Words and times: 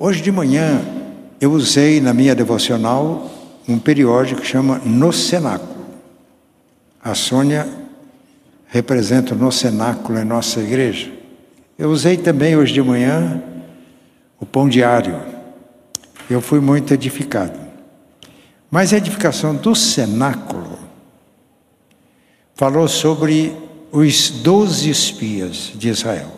Hoje 0.00 0.22
de 0.22 0.30
manhã 0.30 0.80
eu 1.40 1.50
usei 1.50 2.00
na 2.00 2.14
minha 2.14 2.32
devocional 2.32 3.28
um 3.68 3.80
periódico 3.80 4.42
que 4.42 4.46
chama 4.46 4.78
No 4.84 5.12
Cenáculo. 5.12 5.86
A 7.02 7.16
Sônia 7.16 7.68
representa 8.68 9.34
o 9.34 9.36
No 9.36 9.50
Cenáculo 9.50 10.16
em 10.16 10.24
nossa 10.24 10.60
igreja. 10.60 11.10
Eu 11.76 11.90
usei 11.90 12.16
também 12.16 12.56
hoje 12.56 12.72
de 12.72 12.80
manhã 12.80 13.42
o 14.38 14.46
Pão 14.46 14.68
Diário. 14.68 15.20
Eu 16.30 16.40
fui 16.40 16.60
muito 16.60 16.94
edificado. 16.94 17.58
Mas 18.70 18.92
a 18.92 18.98
edificação 18.98 19.56
do 19.56 19.74
cenáculo 19.74 20.78
falou 22.54 22.86
sobre 22.86 23.52
os 23.90 24.30
doze 24.30 24.90
espias 24.90 25.72
de 25.74 25.88
Israel. 25.88 26.37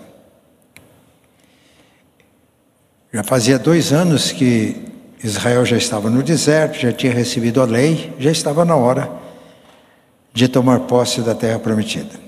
Já 3.12 3.24
fazia 3.24 3.58
dois 3.58 3.92
anos 3.92 4.30
que 4.30 4.76
Israel 5.22 5.64
já 5.66 5.76
estava 5.76 6.08
no 6.08 6.22
deserto, 6.22 6.78
já 6.78 6.92
tinha 6.92 7.12
recebido 7.12 7.60
a 7.60 7.64
lei, 7.64 8.14
já 8.18 8.30
estava 8.30 8.64
na 8.64 8.76
hora 8.76 9.10
de 10.32 10.46
tomar 10.46 10.80
posse 10.80 11.20
da 11.20 11.34
terra 11.34 11.58
prometida. 11.58 12.18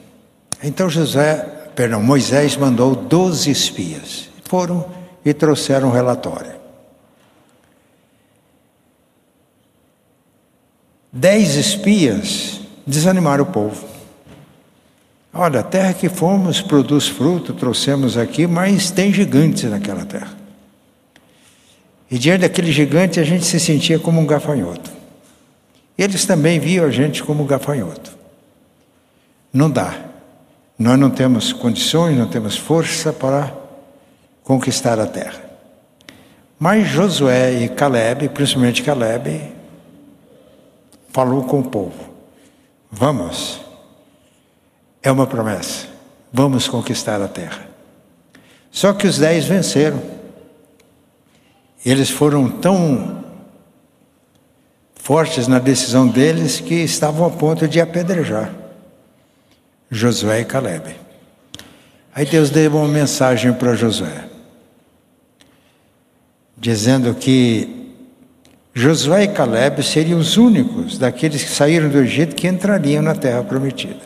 Então 0.63 0.91
José, 0.91 1.37
perdão, 1.75 2.03
Moisés 2.03 2.57
mandou 2.57 2.95
doze 2.97 3.51
espias. 3.51 4.29
Foram 4.45 4.85
e 5.25 5.33
trouxeram 5.33 5.89
um 5.89 5.93
relatório. 5.93 6.53
Dez 11.13 11.55
espias 11.55 12.61
desanimaram 12.87 13.45
o 13.45 13.47
povo. 13.47 13.87
Olha, 15.33 15.61
a 15.61 15.63
terra 15.63 15.95
que 15.95 16.09
fomos 16.09 16.61
produz 16.61 17.07
fruto, 17.07 17.55
trouxemos 17.55 18.19
aqui, 18.19 18.47
mas 18.47 18.91
tem 18.91 19.13
gigantes 19.13 19.71
naquela 19.71 20.05
terra. 20.05 20.42
E 22.13 22.19
diante 22.19 22.43
daquele 22.43 22.71
gigante 22.71 23.19
a 23.19 23.25
gente 23.25 23.43
se 23.47 23.59
sentia 23.59 23.99
como 23.99 24.21
um 24.21 24.27
gafanhoto. 24.27 24.93
Eles 25.97 26.27
também 26.27 26.61
viam 26.61 26.85
a 26.85 26.91
gente 26.91 27.25
como 27.25 27.43
um 27.43 27.47
gafanhoto. 27.47 28.13
Não 29.51 29.71
dá. 29.71 29.99
Nós 30.79 30.99
não 30.99 31.09
temos 31.09 31.55
condições, 31.55 32.19
não 32.19 32.29
temos 32.29 32.55
força 32.55 33.15
para 33.15 33.51
conquistar 34.45 35.01
a 35.01 35.07
terra. 35.07 35.43
Mas 36.59 36.87
Josué 36.87 37.63
e 37.63 37.69
Caleb, 37.71 38.29
principalmente 38.29 38.83
Caleb, 38.83 39.51
falou 41.09 41.45
com 41.45 41.61
o 41.61 41.65
povo: 41.65 42.11
Vamos, 42.91 43.59
é 45.03 45.11
uma 45.11 45.27
promessa, 45.27 45.87
vamos 46.31 46.69
conquistar 46.69 47.23
a 47.23 47.29
terra. 47.29 47.67
Só 48.71 48.93
que 48.93 49.07
os 49.07 49.17
dez 49.17 49.47
venceram. 49.47 50.22
Eles 51.85 52.11
foram 52.11 52.49
tão 52.49 53.25
fortes 54.95 55.49
na 55.49 55.59
decisão 55.59 56.07
deles 56.07 56.61
que 56.61 56.75
estavam 56.75 57.27
a 57.27 57.31
ponto 57.31 57.67
de 57.67 57.81
apedrejar 57.81 58.55
Josué 59.91 60.41
e 60.41 60.45
Caleb. 60.45 60.95
Aí 62.15 62.25
Deus 62.25 62.51
deu 62.51 62.77
uma 62.77 62.89
mensagem 62.89 63.53
para 63.53 63.75
Josué, 63.75 64.25
dizendo 66.57 67.15
que 67.15 67.91
Josué 68.73 69.25
e 69.25 69.29
Caleb 69.29 69.83
seriam 69.83 70.19
os 70.19 70.37
únicos 70.37 70.99
daqueles 70.99 71.43
que 71.43 71.51
saíram 71.51 71.89
do 71.89 71.99
Egito 71.99 72.37
que 72.37 72.47
entrariam 72.47 73.03
na 73.03 73.15
terra 73.15 73.43
prometida. 73.43 74.01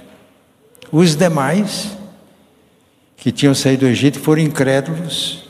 Os 0.90 1.14
demais 1.14 1.96
que 3.16 3.30
tinham 3.30 3.54
saído 3.54 3.86
do 3.86 3.90
Egito 3.90 4.18
foram 4.18 4.42
incrédulos 4.42 5.45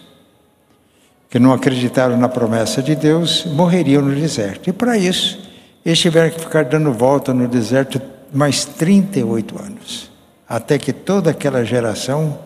que 1.28 1.38
não 1.38 1.52
acreditaram 1.52 2.16
na 2.16 2.28
promessa 2.28 2.82
de 2.82 2.94
Deus, 2.94 3.44
morreriam 3.46 4.02
no 4.02 4.14
deserto. 4.14 4.70
E 4.70 4.72
para 4.72 4.96
isso, 4.96 5.38
eles 5.84 5.98
tiveram 5.98 6.30
que 6.30 6.40
ficar 6.40 6.64
dando 6.64 6.92
volta 6.92 7.34
no 7.34 7.46
deserto 7.48 8.00
mais 8.32 8.64
38 8.64 9.58
anos, 9.60 10.10
até 10.48 10.78
que 10.78 10.92
toda 10.92 11.30
aquela 11.30 11.64
geração 11.64 12.38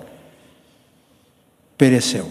pereceu. 1.77 2.27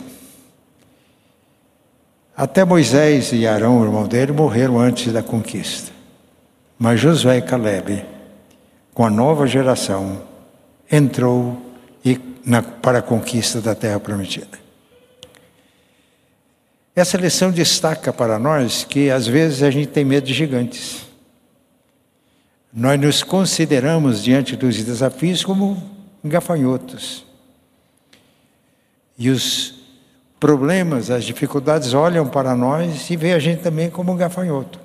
Até 2.35 2.63
Moisés 2.63 3.33
e 3.33 3.45
Arão, 3.45 3.81
o 3.81 3.83
irmão 3.83 4.07
dele, 4.07 4.31
morreram 4.31 4.79
antes 4.79 5.11
da 5.11 5.21
conquista. 5.21 5.91
Mas 6.77 6.99
Josué 6.99 7.39
e 7.39 7.41
Caleb, 7.41 8.05
com 8.93 9.05
a 9.05 9.09
nova 9.09 9.45
geração, 9.45 10.21
entrou 10.89 11.61
e, 12.05 12.17
na, 12.45 12.61
para 12.61 12.99
a 12.99 13.01
conquista 13.01 13.59
da 13.59 13.75
terra 13.75 13.99
prometida. 13.99 14.68
Essa 16.95 17.17
lição 17.17 17.51
destaca 17.51 18.11
para 18.11 18.37
nós 18.37 18.83
que 18.83 19.09
às 19.09 19.27
vezes 19.27 19.63
a 19.63 19.71
gente 19.71 19.87
tem 19.87 20.03
medo 20.03 20.25
de 20.25 20.33
gigantes. 20.33 21.05
Nós 22.73 22.99
nos 22.99 23.23
consideramos 23.23 24.23
diante 24.23 24.55
dos 24.55 24.83
desafios 24.83 25.43
como 25.43 25.81
gafanhotos. 26.23 27.25
E 29.17 29.29
os 29.29 29.75
problemas, 30.39 31.09
as 31.11 31.23
dificuldades 31.23 31.93
olham 31.93 32.27
para 32.27 32.55
nós 32.55 33.09
e 33.09 33.17
veem 33.17 33.33
a 33.33 33.39
gente 33.39 33.61
também 33.61 33.89
como 33.89 34.11
um 34.11 34.17
gafanhoto. 34.17 34.79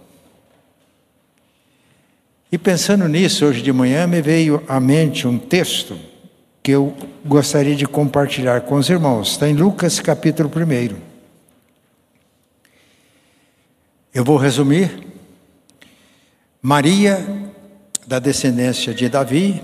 E 2.51 2.59
pensando 2.59 3.09
nisso, 3.09 3.45
hoje 3.45 3.63
de 3.63 3.73
manhã 3.73 4.07
me 4.07 4.23
veio 4.23 4.63
à 4.69 4.79
mente 4.79 5.27
um 5.27 5.39
texto 5.39 5.99
que 6.63 6.71
eu 6.71 6.95
gostaria 7.25 7.75
de 7.75 7.87
compartilhar 7.87 8.63
com 8.63 8.77
os 8.77 8.89
irmãos. 8.89 9.33
Está 9.33 9.49
em 9.49 9.55
Lucas 9.55 10.01
capítulo 10.01 10.49
1. 10.49 11.14
Eu 14.15 14.25
vou 14.25 14.37
resumir. 14.37 15.05
Maria, 16.63 17.53
da 18.07 18.21
descendência 18.21 18.95
de 18.95 19.09
Davi, 19.09 19.61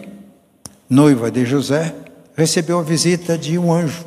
noiva 0.89 1.31
de 1.31 1.47
José, 1.47 1.95
recebeu 2.35 2.81
a 2.81 2.83
visita 2.83 3.39
de 3.39 3.57
um 3.57 3.73
anjo 3.73 4.05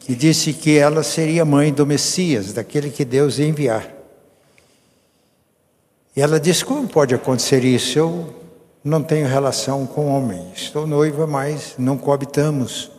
que 0.00 0.16
disse 0.16 0.52
que 0.52 0.76
ela 0.76 1.04
seria 1.04 1.44
mãe 1.44 1.72
do 1.72 1.86
Messias, 1.86 2.52
daquele 2.52 2.90
que 2.90 3.04
Deus 3.04 3.38
ia 3.38 3.46
enviar. 3.46 3.88
E 6.16 6.20
ela 6.20 6.40
disse: 6.40 6.64
Como 6.64 6.88
pode 6.88 7.14
acontecer 7.14 7.64
isso? 7.64 7.96
Eu 7.96 8.34
não 8.82 9.04
tenho 9.04 9.28
relação 9.28 9.86
com 9.86 10.08
homem, 10.08 10.50
estou 10.52 10.84
noiva, 10.84 11.28
mas 11.28 11.74
não 11.78 11.96
coabitamos. 11.96 12.91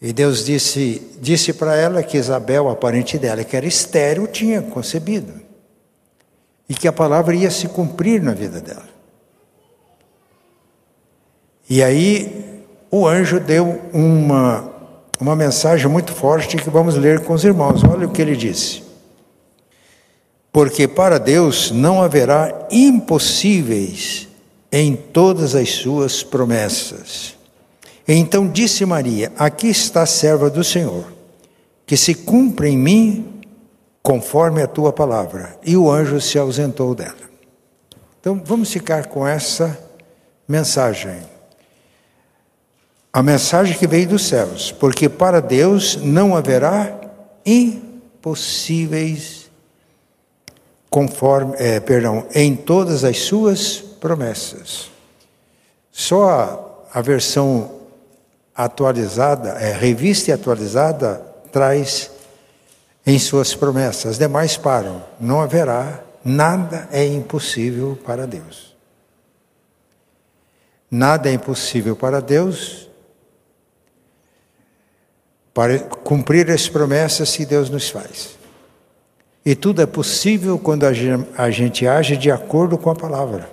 E 0.00 0.12
Deus 0.12 0.44
disse, 0.44 1.02
disse 1.20 1.52
para 1.52 1.74
ela 1.74 2.02
que 2.02 2.18
Isabel, 2.18 2.68
a 2.68 2.76
parente 2.76 3.16
dela, 3.18 3.44
que 3.44 3.56
era 3.56 3.66
estéril, 3.66 4.26
tinha 4.26 4.60
concebido. 4.60 5.32
E 6.68 6.74
que 6.74 6.86
a 6.86 6.92
palavra 6.92 7.34
ia 7.34 7.50
se 7.50 7.68
cumprir 7.68 8.22
na 8.22 8.34
vida 8.34 8.60
dela. 8.60 8.88
E 11.68 11.82
aí 11.82 12.62
o 12.90 13.06
anjo 13.06 13.40
deu 13.40 13.80
uma, 13.92 14.70
uma 15.18 15.34
mensagem 15.34 15.88
muito 15.88 16.12
forte 16.12 16.56
que 16.56 16.70
vamos 16.70 16.96
ler 16.96 17.20
com 17.20 17.32
os 17.32 17.44
irmãos. 17.44 17.82
Olha 17.82 18.06
o 18.06 18.10
que 18.10 18.20
ele 18.20 18.36
disse. 18.36 18.82
Porque 20.52 20.86
para 20.86 21.18
Deus 21.18 21.70
não 21.70 22.02
haverá 22.02 22.66
impossíveis 22.70 24.28
em 24.70 24.94
todas 24.94 25.54
as 25.54 25.70
suas 25.70 26.22
promessas. 26.22 27.35
Então 28.06 28.48
disse 28.48 28.86
Maria: 28.86 29.32
Aqui 29.36 29.68
está 29.68 30.02
a 30.02 30.06
serva 30.06 30.48
do 30.48 30.62
Senhor, 30.62 31.12
que 31.84 31.96
se 31.96 32.14
cumpra 32.14 32.68
em 32.68 32.78
mim 32.78 33.40
conforme 34.02 34.62
a 34.62 34.68
tua 34.68 34.92
palavra. 34.92 35.58
E 35.64 35.76
o 35.76 35.90
anjo 35.90 36.20
se 36.20 36.38
ausentou 36.38 36.94
dela. 36.94 37.16
Então 38.20 38.40
vamos 38.44 38.72
ficar 38.72 39.06
com 39.06 39.26
essa 39.26 39.76
mensagem. 40.46 41.18
A 43.12 43.22
mensagem 43.22 43.76
que 43.76 43.86
veio 43.86 44.08
dos 44.08 44.26
céus, 44.26 44.70
porque 44.70 45.08
para 45.08 45.40
Deus 45.40 45.96
não 45.96 46.36
haverá 46.36 47.00
impossíveis 47.46 49.50
conforme, 50.90 51.54
é, 51.56 51.80
perdão, 51.80 52.26
em 52.34 52.54
todas 52.54 53.04
as 53.04 53.18
suas 53.18 53.78
promessas. 53.78 54.90
Só 55.90 56.28
a, 56.28 56.60
a 56.92 57.00
versão 57.00 57.70
atualizada, 58.56 59.50
é, 59.60 59.72
revista 59.72 60.30
e 60.30 60.32
atualizada, 60.32 61.16
traz 61.52 62.10
em 63.06 63.18
suas 63.18 63.54
promessas. 63.54 64.12
As 64.12 64.18
demais 64.18 64.56
param. 64.56 65.04
Não 65.20 65.40
haverá, 65.40 66.00
nada 66.24 66.88
é 66.90 67.04
impossível 67.04 67.98
para 68.04 68.26
Deus. 68.26 68.74
Nada 70.90 71.28
é 71.28 71.32
impossível 71.32 71.94
para 71.94 72.20
Deus 72.20 72.86
para 75.52 75.78
cumprir 75.78 76.50
as 76.50 76.68
promessas 76.68 77.34
que 77.34 77.46
Deus 77.46 77.70
nos 77.70 77.88
faz. 77.88 78.36
E 79.42 79.54
tudo 79.54 79.80
é 79.80 79.86
possível 79.86 80.58
quando 80.58 80.84
a 80.84 81.50
gente 81.50 81.86
age 81.86 82.16
de 82.16 82.30
acordo 82.30 82.76
com 82.76 82.90
a 82.90 82.94
palavra. 82.94 83.48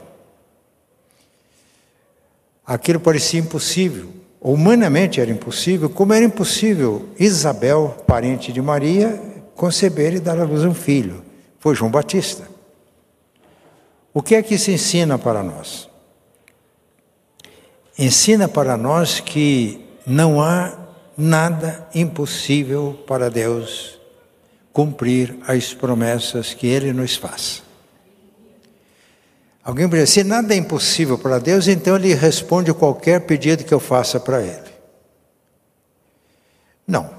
Aquilo 2.66 3.00
parecia 3.00 3.40
impossível, 3.40 4.10
Humanamente 4.44 5.22
era 5.22 5.32
impossível, 5.32 5.90
como 5.90 6.14
era 6.14 6.26
impossível 6.26 7.08
Isabel, 7.18 7.96
parente 8.06 8.52
de 8.52 8.62
Maria, 8.62 9.18
conceber 9.56 10.14
e 10.14 10.20
dar 10.20 10.38
à 10.38 10.44
luz 10.44 10.66
um 10.66 10.74
filho. 10.74 11.24
Foi 11.60 11.74
João 11.74 11.90
Batista. 11.90 12.46
O 14.14 14.22
que 14.22 14.36
é 14.36 14.44
que 14.44 14.58
se 14.58 14.74
ensina 14.74 15.18
para 15.18 15.42
nós? 15.42 15.90
Ensina 17.98 18.50
para 18.50 18.76
nós 18.76 19.22
que 19.22 19.86
não 20.06 20.42
há 20.42 20.78
nada 21.18 21.88
impossível 21.96 23.02
para 23.08 23.30
Deus 23.30 23.98
cumprir 24.74 25.38
as 25.48 25.74
promessas 25.74 26.54
que 26.54 26.68
Ele 26.68 26.92
nos 26.92 27.16
faz. 27.16 27.64
Alguém 29.64 29.88
dizer, 29.88 30.08
se 30.08 30.24
nada 30.24 30.54
é 30.54 30.58
impossível 30.58 31.18
para 31.18 31.40
Deus, 31.40 31.68
então 31.68 31.96
Ele 31.96 32.14
responde 32.14 32.74
qualquer 32.74 33.22
pedido 33.22 33.64
que 33.64 33.74
eu 33.74 33.80
faça 33.80 34.20
para 34.20 34.42
Ele. 34.42 34.74
Não, 36.86 37.10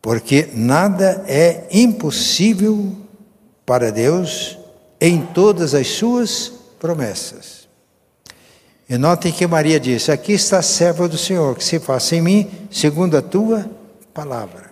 porque 0.00 0.48
nada 0.52 1.24
é 1.28 1.68
impossível 1.70 2.96
para 3.64 3.92
Deus 3.92 4.58
em 5.00 5.24
todas 5.26 5.74
as 5.74 5.86
suas 5.86 6.52
promessas. 6.80 7.68
E 8.88 8.98
notem 8.98 9.30
que 9.30 9.46
Maria 9.46 9.78
disse: 9.78 10.10
Aqui 10.10 10.32
está 10.32 10.58
a 10.58 10.62
serva 10.62 11.08
do 11.08 11.16
Senhor, 11.16 11.54
que 11.54 11.64
se 11.64 11.78
faça 11.78 12.16
em 12.16 12.20
mim 12.20 12.50
segundo 12.68 13.16
a 13.16 13.22
tua 13.22 13.70
palavra. 14.12 14.71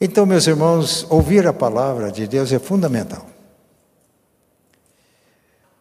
Então, 0.00 0.24
meus 0.24 0.46
irmãos, 0.46 1.06
ouvir 1.10 1.46
a 1.46 1.52
palavra 1.52 2.12
de 2.12 2.26
Deus 2.26 2.52
é 2.52 2.58
fundamental. 2.58 3.26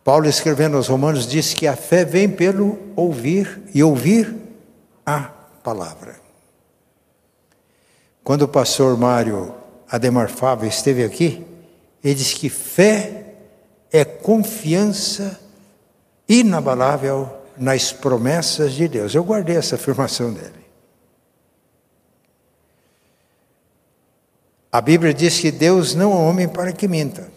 Paulo, 0.03 0.27
escrevendo 0.27 0.77
aos 0.77 0.87
Romanos, 0.87 1.27
diz 1.27 1.53
que 1.53 1.67
a 1.67 1.75
fé 1.75 2.05
vem 2.05 2.29
pelo 2.29 2.79
ouvir 2.95 3.61
e 3.73 3.83
ouvir 3.83 4.35
a 5.05 5.19
palavra. 5.19 6.15
Quando 8.23 8.43
o 8.43 8.47
pastor 8.47 8.97
Mário 8.97 9.53
Ademar 9.89 10.29
Fábio 10.29 10.67
esteve 10.67 11.03
aqui, 11.03 11.45
ele 12.03 12.15
disse 12.15 12.35
que 12.35 12.49
fé 12.49 13.35
é 13.91 14.03
confiança 14.03 15.39
inabalável 16.27 17.29
nas 17.57 17.91
promessas 17.91 18.73
de 18.73 18.87
Deus. 18.87 19.13
Eu 19.13 19.23
guardei 19.23 19.57
essa 19.57 19.75
afirmação 19.75 20.31
dele. 20.31 20.56
A 24.77 24.81
Bíblia 24.81 25.11
diz 25.11 25.39
que 25.39 25.49
Deus 25.49 25.95
não 25.95 26.13
é 26.13 26.15
homem 26.15 26.47
para 26.47 26.71
que 26.71 26.87
minta. 26.87 27.27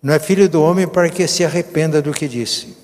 Não 0.00 0.14
é 0.14 0.20
filho 0.20 0.48
do 0.48 0.62
homem 0.62 0.86
para 0.86 1.10
que 1.10 1.26
se 1.26 1.44
arrependa 1.44 2.00
do 2.00 2.12
que 2.12 2.28
disse. 2.28 2.76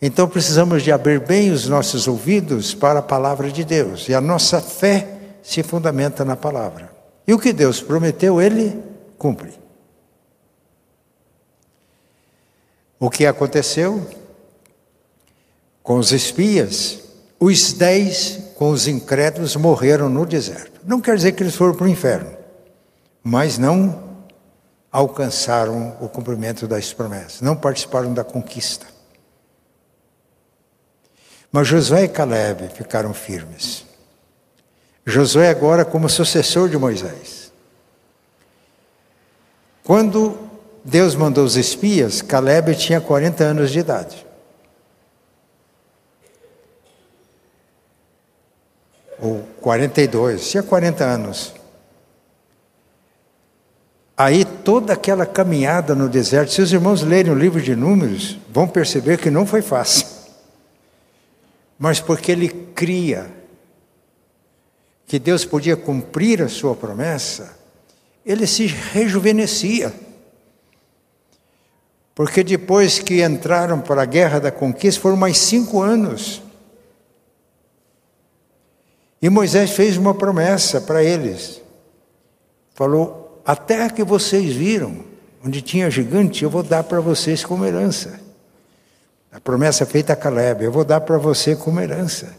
Então 0.00 0.26
precisamos 0.26 0.82
de 0.82 0.90
abrir 0.90 1.20
bem 1.20 1.50
os 1.50 1.68
nossos 1.68 2.08
ouvidos 2.08 2.72
para 2.72 3.00
a 3.00 3.02
palavra 3.02 3.52
de 3.52 3.62
Deus. 3.62 4.08
E 4.08 4.14
a 4.14 4.22
nossa 4.22 4.58
fé 4.58 5.18
se 5.42 5.62
fundamenta 5.62 6.24
na 6.24 6.34
palavra. 6.34 6.90
E 7.26 7.34
o 7.34 7.38
que 7.38 7.52
Deus 7.52 7.82
prometeu, 7.82 8.40
Ele 8.40 8.82
cumpre. 9.18 9.52
O 12.98 13.10
que 13.10 13.26
aconteceu 13.26 14.08
com 15.82 15.98
os 15.98 16.10
espias? 16.10 17.03
Os 17.38 17.72
dez 17.72 18.40
com 18.54 18.70
os 18.70 18.86
incrédulos 18.86 19.56
morreram 19.56 20.08
no 20.08 20.24
deserto. 20.24 20.80
Não 20.84 21.00
quer 21.00 21.16
dizer 21.16 21.32
que 21.32 21.42
eles 21.42 21.54
foram 21.54 21.74
para 21.74 21.84
o 21.84 21.88
inferno, 21.88 22.34
mas 23.22 23.58
não 23.58 24.02
alcançaram 24.90 25.96
o 26.00 26.08
cumprimento 26.08 26.68
das 26.68 26.92
promessas, 26.92 27.40
não 27.40 27.56
participaram 27.56 28.14
da 28.14 28.22
conquista. 28.22 28.86
Mas 31.50 31.68
Josué 31.68 32.04
e 32.04 32.08
Caleb 32.08 32.68
ficaram 32.74 33.12
firmes. 33.12 33.84
Josué 35.06 35.50
agora 35.50 35.84
como 35.84 36.08
sucessor 36.08 36.68
de 36.68 36.78
Moisés. 36.78 37.52
Quando 39.82 40.38
Deus 40.84 41.14
mandou 41.14 41.44
os 41.44 41.56
espias, 41.56 42.22
Caleb 42.22 42.74
tinha 42.74 43.00
40 43.00 43.44
anos 43.44 43.70
de 43.70 43.78
idade. 43.80 44.26
Ou 49.18 49.42
42, 49.60 50.50
tinha 50.50 50.62
40 50.62 51.04
anos. 51.04 51.54
Aí 54.16 54.44
toda 54.44 54.92
aquela 54.92 55.26
caminhada 55.26 55.94
no 55.94 56.08
deserto, 56.08 56.52
se 56.52 56.62
os 56.62 56.72
irmãos 56.72 57.02
lerem 57.02 57.32
o 57.32 57.38
livro 57.38 57.60
de 57.60 57.74
Números, 57.74 58.38
vão 58.52 58.68
perceber 58.68 59.18
que 59.18 59.30
não 59.30 59.44
foi 59.44 59.60
fácil. 59.60 60.06
Mas 61.78 62.00
porque 62.00 62.30
ele 62.30 62.48
cria 62.48 63.28
que 65.06 65.18
Deus 65.18 65.44
podia 65.44 65.76
cumprir 65.76 66.40
a 66.42 66.48
sua 66.48 66.76
promessa, 66.76 67.56
ele 68.24 68.46
se 68.46 68.66
rejuvenescia. 68.66 69.92
Porque 72.14 72.44
depois 72.44 73.00
que 73.00 73.24
entraram 73.24 73.80
para 73.80 74.02
a 74.02 74.06
guerra 74.06 74.38
da 74.38 74.52
conquista, 74.52 75.00
foram 75.00 75.16
mais 75.16 75.36
cinco 75.38 75.82
anos. 75.82 76.43
E 79.24 79.30
Moisés 79.30 79.70
fez 79.70 79.96
uma 79.96 80.12
promessa 80.12 80.82
para 80.82 81.02
eles. 81.02 81.62
Falou: 82.74 83.40
A 83.42 83.56
terra 83.56 83.88
que 83.88 84.04
vocês 84.04 84.52
viram, 84.52 85.02
onde 85.42 85.62
tinha 85.62 85.90
gigante, 85.90 86.44
eu 86.44 86.50
vou 86.50 86.62
dar 86.62 86.84
para 86.84 87.00
vocês 87.00 87.42
como 87.42 87.64
herança. 87.64 88.20
A 89.32 89.40
promessa 89.40 89.86
feita 89.86 90.12
a 90.12 90.16
Caleb: 90.16 90.62
Eu 90.62 90.70
vou 90.70 90.84
dar 90.84 91.00
para 91.00 91.16
você 91.16 91.56
como 91.56 91.80
herança. 91.80 92.36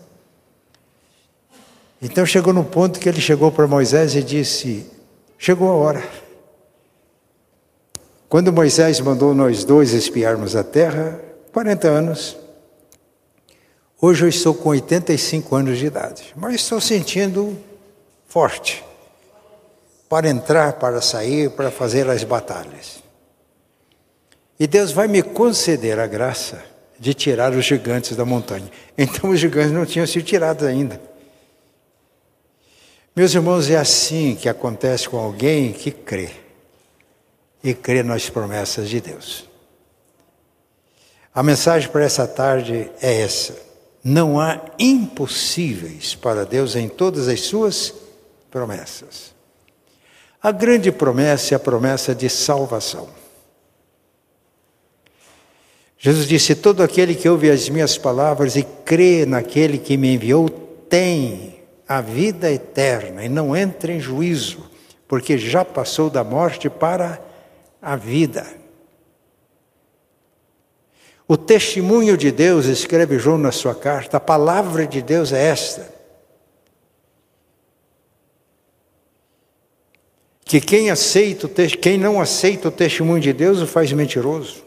Então 2.00 2.24
chegou 2.24 2.54
no 2.54 2.64
ponto 2.64 3.00
que 3.00 3.10
ele 3.10 3.20
chegou 3.20 3.52
para 3.52 3.66
Moisés 3.66 4.14
e 4.14 4.22
disse: 4.22 4.86
Chegou 5.40 5.72
a 5.72 5.74
hora. 5.74 6.04
Quando 8.30 8.54
Moisés 8.54 9.00
mandou 9.00 9.34
nós 9.34 9.64
dois 9.64 9.92
espiarmos 9.92 10.56
a 10.56 10.64
terra, 10.64 11.20
40 11.52 11.88
anos, 11.88 12.38
Hoje 14.01 14.25
eu 14.25 14.30
estou 14.30 14.53
com 14.53 14.69
85 14.69 15.56
anos 15.56 15.77
de 15.77 15.86
idade, 15.86 16.33
mas 16.36 16.56
estou 16.56 16.81
sentindo 16.81 17.57
forte 18.27 18.83
para 20.09 20.30
entrar, 20.30 20.74
para 20.74 21.01
sair, 21.01 21.50
para 21.50 21.71
fazer 21.71 22.09
as 22.09 22.24
batalhas. 22.24 23.03
E 24.59 24.68
Deus 24.68 24.92
vai 24.92 25.07
me 25.07 25.21
conceder 25.21 26.00
a 26.00 26.07
graça 26.07 26.63
de 27.00 27.13
tirar 27.13 27.51
os 27.53 27.66
gigantes 27.66 28.16
da 28.16 28.25
montanha. 28.25 28.69
Então 28.97 29.30
os 29.30 29.40
gigantes 29.40 29.71
não 29.71 29.85
tinham 29.85 30.07
sido 30.07 30.23
tirados 30.23 30.66
ainda. 30.66 31.02
Meus 33.16 33.33
irmãos, 33.33 33.69
é 33.69 33.78
assim 33.78 34.35
que 34.35 34.49
acontece 34.49 35.07
com 35.07 35.18
alguém 35.18 35.71
que 35.71 35.90
crê 35.90 36.30
e 37.64 37.73
crê 37.73 38.04
nas 38.04 38.30
promessas 38.30 38.90
de 38.90 38.99
Deus. 38.99 39.49
A 41.33 41.42
mensagem 41.42 41.90
para 41.90 42.04
essa 42.04 42.28
tarde 42.28 42.92
é 43.02 43.21
essa. 43.21 43.56
Não 44.07 44.40
há 44.40 44.62
impossíveis 44.78 46.14
para 46.14 46.45
Deus 46.45 46.76
em 46.76 46.88
todas 46.88 47.28
as 47.28 47.42
suas 47.42 47.92
promessas. 48.52 49.33
A 50.40 50.52
grande 50.52 50.92
promessa 50.92 51.56
é 51.56 51.57
a 51.57 51.59
promessa 51.59 52.14
de 52.14 52.30
salvação. 52.30 53.09
Jesus 55.97 56.28
disse: 56.28 56.54
Todo 56.54 56.83
aquele 56.83 57.16
que 57.16 57.28
ouve 57.28 57.50
as 57.50 57.68
minhas 57.68 57.97
palavras 57.97 58.56
e 58.56 58.62
crê 58.62 59.26
naquele 59.26 59.80
que 59.80 59.97
me 59.97 60.14
enviou 60.14 60.50
tem 60.88 61.56
a 61.88 62.00
vida 62.00 62.52
eterna 62.52 63.26
e 63.26 63.30
não 63.30 63.56
entra 63.56 63.92
em 63.92 64.00
juízo, 64.00 64.69
porque 65.07 65.35
já 65.35 65.66
passou 65.66 66.12
da 66.12 66.24
morte 66.24 66.69
para 66.69 67.19
a 67.81 67.95
vida. 67.95 68.45
O 71.28 71.36
testemunho 71.36 72.16
de 72.16 72.32
Deus, 72.32 72.66
escreve 72.66 73.18
João 73.18 73.38
na 73.38 73.52
sua 73.52 73.74
carta, 73.74 74.18
a 74.18 74.20
palavra 74.20 74.86
de 74.86 75.02
Deus 75.02 75.34
é 75.34 75.44
esta. 75.44 75.94
Que 80.44 80.62
quem 80.62 80.92
aceita, 80.92 81.50
quem 81.82 81.98
não 81.98 82.22
aceita 82.22 82.68
o 82.68 82.72
testemunho 82.72 83.20
de 83.20 83.34
Deus 83.34 83.60
o 83.60 83.66
faz 83.66 83.92
mentiroso. 83.92 84.64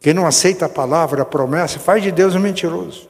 Quem 0.00 0.12
não 0.12 0.26
aceita 0.26 0.66
a 0.66 0.68
palavra, 0.68 1.22
a 1.22 1.24
promessa, 1.24 1.78
faz 1.78 2.02
de 2.02 2.10
Deus 2.10 2.34
um 2.34 2.40
mentiroso. 2.40 3.08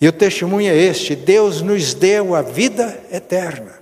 E 0.00 0.06
o 0.06 0.12
testemunho 0.12 0.70
é 0.70 0.76
este: 0.76 1.16
Deus 1.16 1.60
nos 1.60 1.92
deu 1.92 2.36
a 2.36 2.42
vida 2.42 3.04
eterna. 3.10 3.81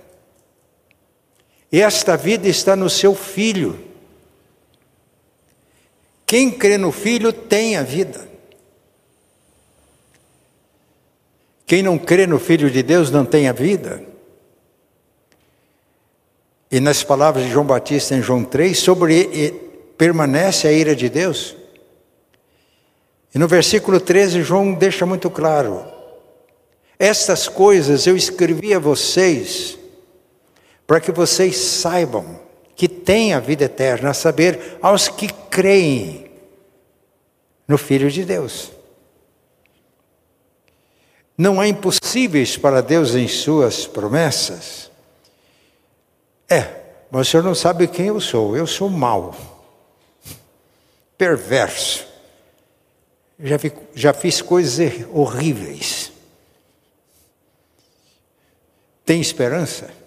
Esta 1.71 2.17
vida 2.17 2.49
está 2.49 2.75
no 2.75 2.89
seu 2.89 3.15
filho. 3.15 3.79
Quem 6.25 6.51
crê 6.51 6.77
no 6.77 6.91
filho 6.91 7.31
tem 7.31 7.77
a 7.77 7.83
vida. 7.83 8.29
Quem 11.65 11.81
não 11.81 11.97
crê 11.97 12.27
no 12.27 12.37
filho 12.37 12.69
de 12.69 12.83
Deus 12.83 13.09
não 13.09 13.23
tem 13.23 13.47
a 13.47 13.53
vida. 13.53 14.03
E 16.69 16.79
nas 16.81 17.03
palavras 17.03 17.45
de 17.45 17.51
João 17.51 17.65
Batista 17.65 18.15
em 18.15 18.21
João 18.21 18.43
3, 18.43 18.77
sobre 18.77 19.53
permanece 19.97 20.67
a 20.67 20.71
ira 20.71 20.95
de 20.95 21.07
Deus. 21.07 21.55
E 23.33 23.39
no 23.39 23.47
versículo 23.47 23.99
13, 23.99 24.41
João 24.41 24.73
deixa 24.73 25.05
muito 25.05 25.29
claro: 25.29 25.85
Estas 26.99 27.47
coisas 27.47 28.05
eu 28.07 28.17
escrevi 28.17 28.73
a 28.73 28.79
vocês, 28.79 29.77
para 30.91 30.99
que 30.99 31.13
vocês 31.13 31.55
saibam 31.55 32.37
que 32.75 32.85
têm 32.89 33.33
a 33.33 33.39
vida 33.39 33.63
eterna, 33.63 34.09
a 34.09 34.13
saber, 34.13 34.77
aos 34.81 35.07
que 35.07 35.29
creem 35.49 36.29
no 37.65 37.77
Filho 37.77 38.11
de 38.11 38.25
Deus. 38.25 38.73
Não 41.37 41.61
há 41.61 41.67
impossíveis 41.69 42.57
para 42.57 42.81
Deus 42.81 43.15
em 43.15 43.25
suas 43.25 43.87
promessas. 43.87 44.91
É, 46.49 46.81
mas 47.09 47.25
o 47.25 47.31
senhor 47.31 47.43
não 47.43 47.55
sabe 47.55 47.87
quem 47.87 48.07
eu 48.07 48.19
sou. 48.19 48.57
Eu 48.57 48.67
sou 48.67 48.89
mau, 48.89 49.33
perverso. 51.17 52.05
Já, 53.39 53.55
vi, 53.55 53.71
já 53.95 54.11
fiz 54.11 54.41
coisas 54.41 55.05
horríveis. 55.13 56.11
Tem 59.05 59.21
esperança? 59.21 60.00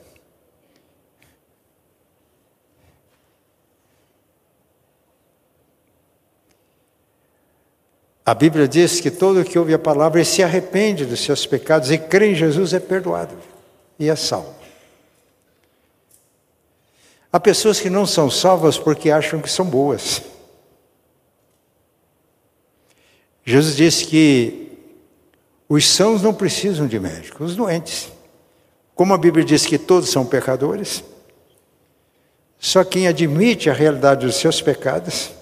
A 8.26 8.32
Bíblia 8.32 8.66
diz 8.66 9.00
que 9.00 9.10
todo 9.10 9.44
que 9.44 9.58
ouve 9.58 9.74
a 9.74 9.78
palavra 9.78 10.20
e 10.20 10.24
se 10.24 10.42
arrepende 10.42 11.04
dos 11.04 11.20
seus 11.20 11.44
pecados 11.44 11.90
e 11.90 11.98
crê 11.98 12.32
em 12.32 12.34
Jesus 12.34 12.72
é 12.72 12.80
perdoado 12.80 13.36
e 13.98 14.08
é 14.08 14.16
salvo. 14.16 14.54
Há 17.30 17.38
pessoas 17.38 17.80
que 17.80 17.90
não 17.90 18.06
são 18.06 18.30
salvas 18.30 18.78
porque 18.78 19.10
acham 19.10 19.40
que 19.40 19.50
são 19.50 19.66
boas. 19.66 20.22
Jesus 23.44 23.76
disse 23.76 24.06
que 24.06 24.72
os 25.68 25.86
sãos 25.86 26.22
não 26.22 26.32
precisam 26.32 26.86
de 26.86 26.98
médicos, 26.98 27.50
os 27.50 27.56
doentes. 27.56 28.10
Como 28.94 29.12
a 29.12 29.18
Bíblia 29.18 29.44
diz 29.44 29.66
que 29.66 29.76
todos 29.76 30.08
são 30.08 30.24
pecadores, 30.24 31.04
só 32.58 32.84
quem 32.84 33.06
admite 33.06 33.68
a 33.68 33.74
realidade 33.74 34.24
dos 34.24 34.36
seus 34.36 34.62
pecados 34.62 35.32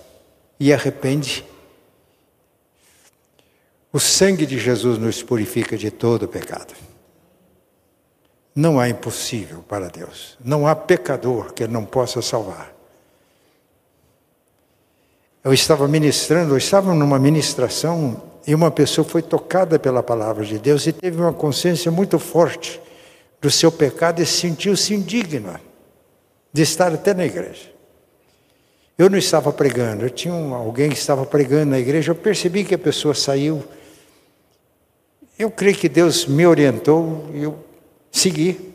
e 0.58 0.72
arrepende, 0.72 1.44
o 3.92 4.00
sangue 4.00 4.46
de 4.46 4.58
Jesus 4.58 4.98
nos 4.98 5.22
purifica 5.22 5.76
de 5.76 5.90
todo 5.90 6.26
pecado. 6.26 6.72
Não 8.54 8.80
há 8.80 8.88
impossível 8.88 9.64
para 9.68 9.88
Deus. 9.88 10.36
Não 10.44 10.66
há 10.66 10.74
pecador 10.74 11.52
que 11.52 11.66
não 11.66 11.84
possa 11.84 12.22
salvar. 12.22 12.72
Eu 15.44 15.52
estava 15.52 15.88
ministrando, 15.88 16.54
eu 16.54 16.58
estava 16.58 16.94
numa 16.94 17.18
ministração 17.18 18.22
e 18.46 18.54
uma 18.54 18.70
pessoa 18.70 19.04
foi 19.04 19.22
tocada 19.22 19.78
pela 19.78 20.02
palavra 20.02 20.44
de 20.44 20.58
Deus 20.58 20.86
e 20.86 20.92
teve 20.92 21.20
uma 21.20 21.32
consciência 21.32 21.90
muito 21.90 22.18
forte 22.18 22.80
do 23.40 23.50
seu 23.50 23.72
pecado 23.72 24.22
e 24.22 24.26
sentiu-se 24.26 24.94
indigna 24.94 25.60
de 26.52 26.62
estar 26.62 26.92
até 26.92 27.12
na 27.12 27.24
igreja. 27.24 27.72
Eu 28.96 29.10
não 29.10 29.18
estava 29.18 29.52
pregando, 29.52 30.04
eu 30.04 30.10
tinha 30.10 30.34
alguém 30.34 30.90
que 30.90 30.98
estava 30.98 31.26
pregando 31.26 31.70
na 31.70 31.78
igreja, 31.78 32.12
eu 32.12 32.14
percebi 32.14 32.62
que 32.62 32.74
a 32.74 32.78
pessoa 32.78 33.14
saiu. 33.14 33.64
Eu 35.42 35.50
creio 35.50 35.76
que 35.76 35.88
Deus 35.88 36.24
me 36.24 36.46
orientou 36.46 37.28
e 37.34 37.42
eu 37.42 37.58
seguir. 38.12 38.72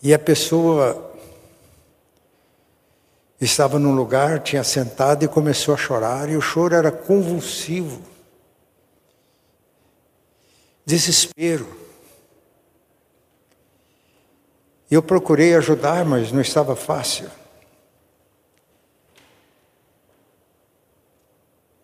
E 0.00 0.14
a 0.14 0.18
pessoa 0.20 1.12
estava 3.40 3.76
num 3.76 3.92
lugar, 3.92 4.38
tinha 4.38 4.62
sentado 4.62 5.24
e 5.24 5.28
começou 5.28 5.74
a 5.74 5.76
chorar, 5.76 6.30
e 6.30 6.36
o 6.36 6.40
choro 6.40 6.76
era 6.76 6.92
convulsivo. 6.92 8.00
Desespero. 10.86 11.66
Eu 14.88 15.02
procurei 15.02 15.56
ajudar, 15.56 16.04
mas 16.04 16.30
não 16.30 16.40
estava 16.40 16.76
fácil. 16.76 17.28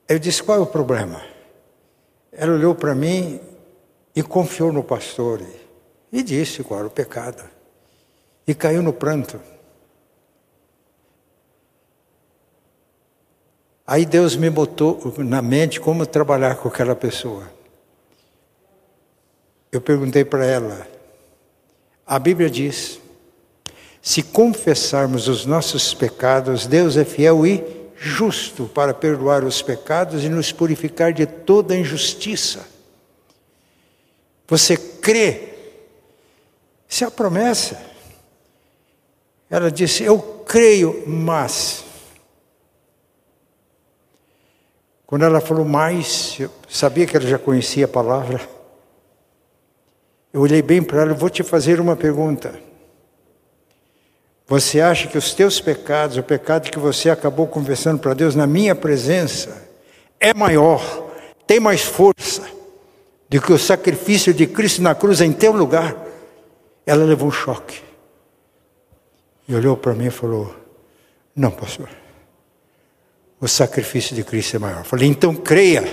Eu 0.07 0.21
disse: 0.21 0.40
qual 0.45 0.59
é 0.59 0.61
o 0.61 0.67
problema? 0.67 1.30
Ela 2.33 2.55
olhou 2.55 2.75
para 2.75 2.95
mim 2.95 3.41
e 4.15 4.23
confiou 4.23 4.73
no 4.73 4.83
pastor. 4.83 5.43
E 6.13 6.23
disse 6.23 6.63
qual 6.63 6.81
era 6.81 6.89
o 6.89 6.91
pecado. 6.91 7.43
E 8.47 8.55
caiu 8.55 8.83
no 8.83 8.93
pranto. 8.93 9.41
Aí 13.87 14.07
Deus 14.07 14.37
me 14.37 14.49
botou 14.49 15.13
na 15.19 15.43
mente 15.43 15.81
como 15.81 16.07
trabalhar 16.07 16.57
com 16.57 16.69
aquela 16.69 16.95
pessoa. 16.95 17.51
Eu 19.73 19.81
perguntei 19.81 20.25
para 20.25 20.45
ela: 20.45 20.87
a 22.07 22.19
Bíblia 22.19 22.49
diz, 22.49 23.01
se 24.03 24.23
confessarmos 24.23 25.29
os 25.29 25.45
nossos 25.45 25.93
pecados, 25.93 26.67
Deus 26.67 26.97
é 26.97 27.05
fiel 27.05 27.47
e 27.47 27.80
justo 28.00 28.64
para 28.66 28.95
perdoar 28.95 29.45
os 29.45 29.61
pecados 29.61 30.25
e 30.25 30.28
nos 30.28 30.50
purificar 30.50 31.12
de 31.12 31.26
toda 31.26 31.76
injustiça. 31.76 32.66
Você 34.49 34.76
crê 34.76 35.50
isso 36.90 37.04
é 37.04 37.07
a 37.07 37.11
promessa. 37.11 37.80
Ela 39.49 39.71
disse: 39.71 40.02
Eu 40.02 40.19
creio, 40.45 41.04
mas. 41.07 41.85
Quando 45.07 45.25
ela 45.25 45.40
falou 45.40 45.64
mais, 45.64 46.37
eu 46.38 46.50
sabia 46.69 47.07
que 47.07 47.16
ela 47.16 47.26
já 47.26 47.38
conhecia 47.38 47.85
a 47.85 47.88
palavra. 47.88 48.40
Eu 50.33 50.40
olhei 50.40 50.62
bem 50.62 50.83
para 50.83 51.02
ela 51.02 51.14
vou 51.14 51.30
te 51.30 51.42
fazer 51.45 51.80
uma 51.80 51.97
pergunta. 51.97 52.61
Você 54.50 54.80
acha 54.80 55.07
que 55.07 55.16
os 55.16 55.33
teus 55.33 55.61
pecados, 55.61 56.16
o 56.16 56.25
pecado 56.25 56.73
que 56.73 56.78
você 56.78 57.09
acabou 57.09 57.47
confessando 57.47 58.00
para 58.00 58.14
Deus 58.14 58.35
na 58.35 58.49
minha 58.49 58.75
presença, 58.75 59.71
é 60.19 60.35
maior, 60.35 60.83
tem 61.47 61.61
mais 61.61 61.83
força 61.83 62.42
do 63.28 63.40
que 63.40 63.52
o 63.52 63.59
sacrifício 63.59 64.35
de 64.35 64.49
Cristo 64.49 64.83
na 64.83 64.92
cruz 64.92 65.21
em 65.21 65.33
teu 65.33 65.52
lugar? 65.52 65.97
Ela 66.85 67.04
levou 67.04 67.28
um 67.28 67.30
choque. 67.30 67.80
E 69.47 69.54
olhou 69.54 69.76
para 69.76 69.95
mim 69.95 70.07
e 70.07 70.11
falou: 70.11 70.52
Não, 71.37 71.52
pastor. 71.52 71.88
O 73.40 73.47
sacrifício 73.47 74.16
de 74.16 74.25
Cristo 74.25 74.57
é 74.57 74.59
maior. 74.59 74.83
falei: 74.83 75.09
Então 75.09 75.33
creia. 75.33 75.85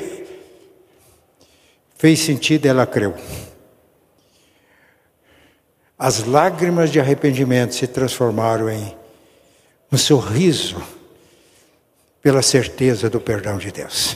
Fez 1.95 2.21
sentido, 2.21 2.65
ela 2.65 2.87
creu. 2.87 3.13
As 5.97 6.23
lágrimas 6.25 6.91
de 6.91 6.99
arrependimento 6.99 7.73
se 7.73 7.87
transformaram 7.87 8.69
em 8.69 8.95
um 9.91 9.97
sorriso 9.97 10.81
pela 12.21 12.41
certeza 12.41 13.09
do 13.09 13.19
perdão 13.19 13.57
de 13.57 13.71
Deus. 13.71 14.15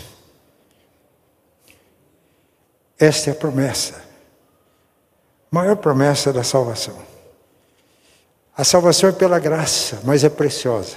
Esta 2.99 3.31
é 3.31 3.33
a 3.33 3.35
promessa 3.35 4.11
maior 5.51 5.75
promessa 5.75 6.31
da 6.31 6.43
salvação. 6.43 6.95
A 8.55 8.63
salvação 8.63 9.09
é 9.09 9.11
pela 9.11 9.37
graça, 9.37 9.99
mas 10.05 10.23
é 10.23 10.29
preciosa. 10.29 10.95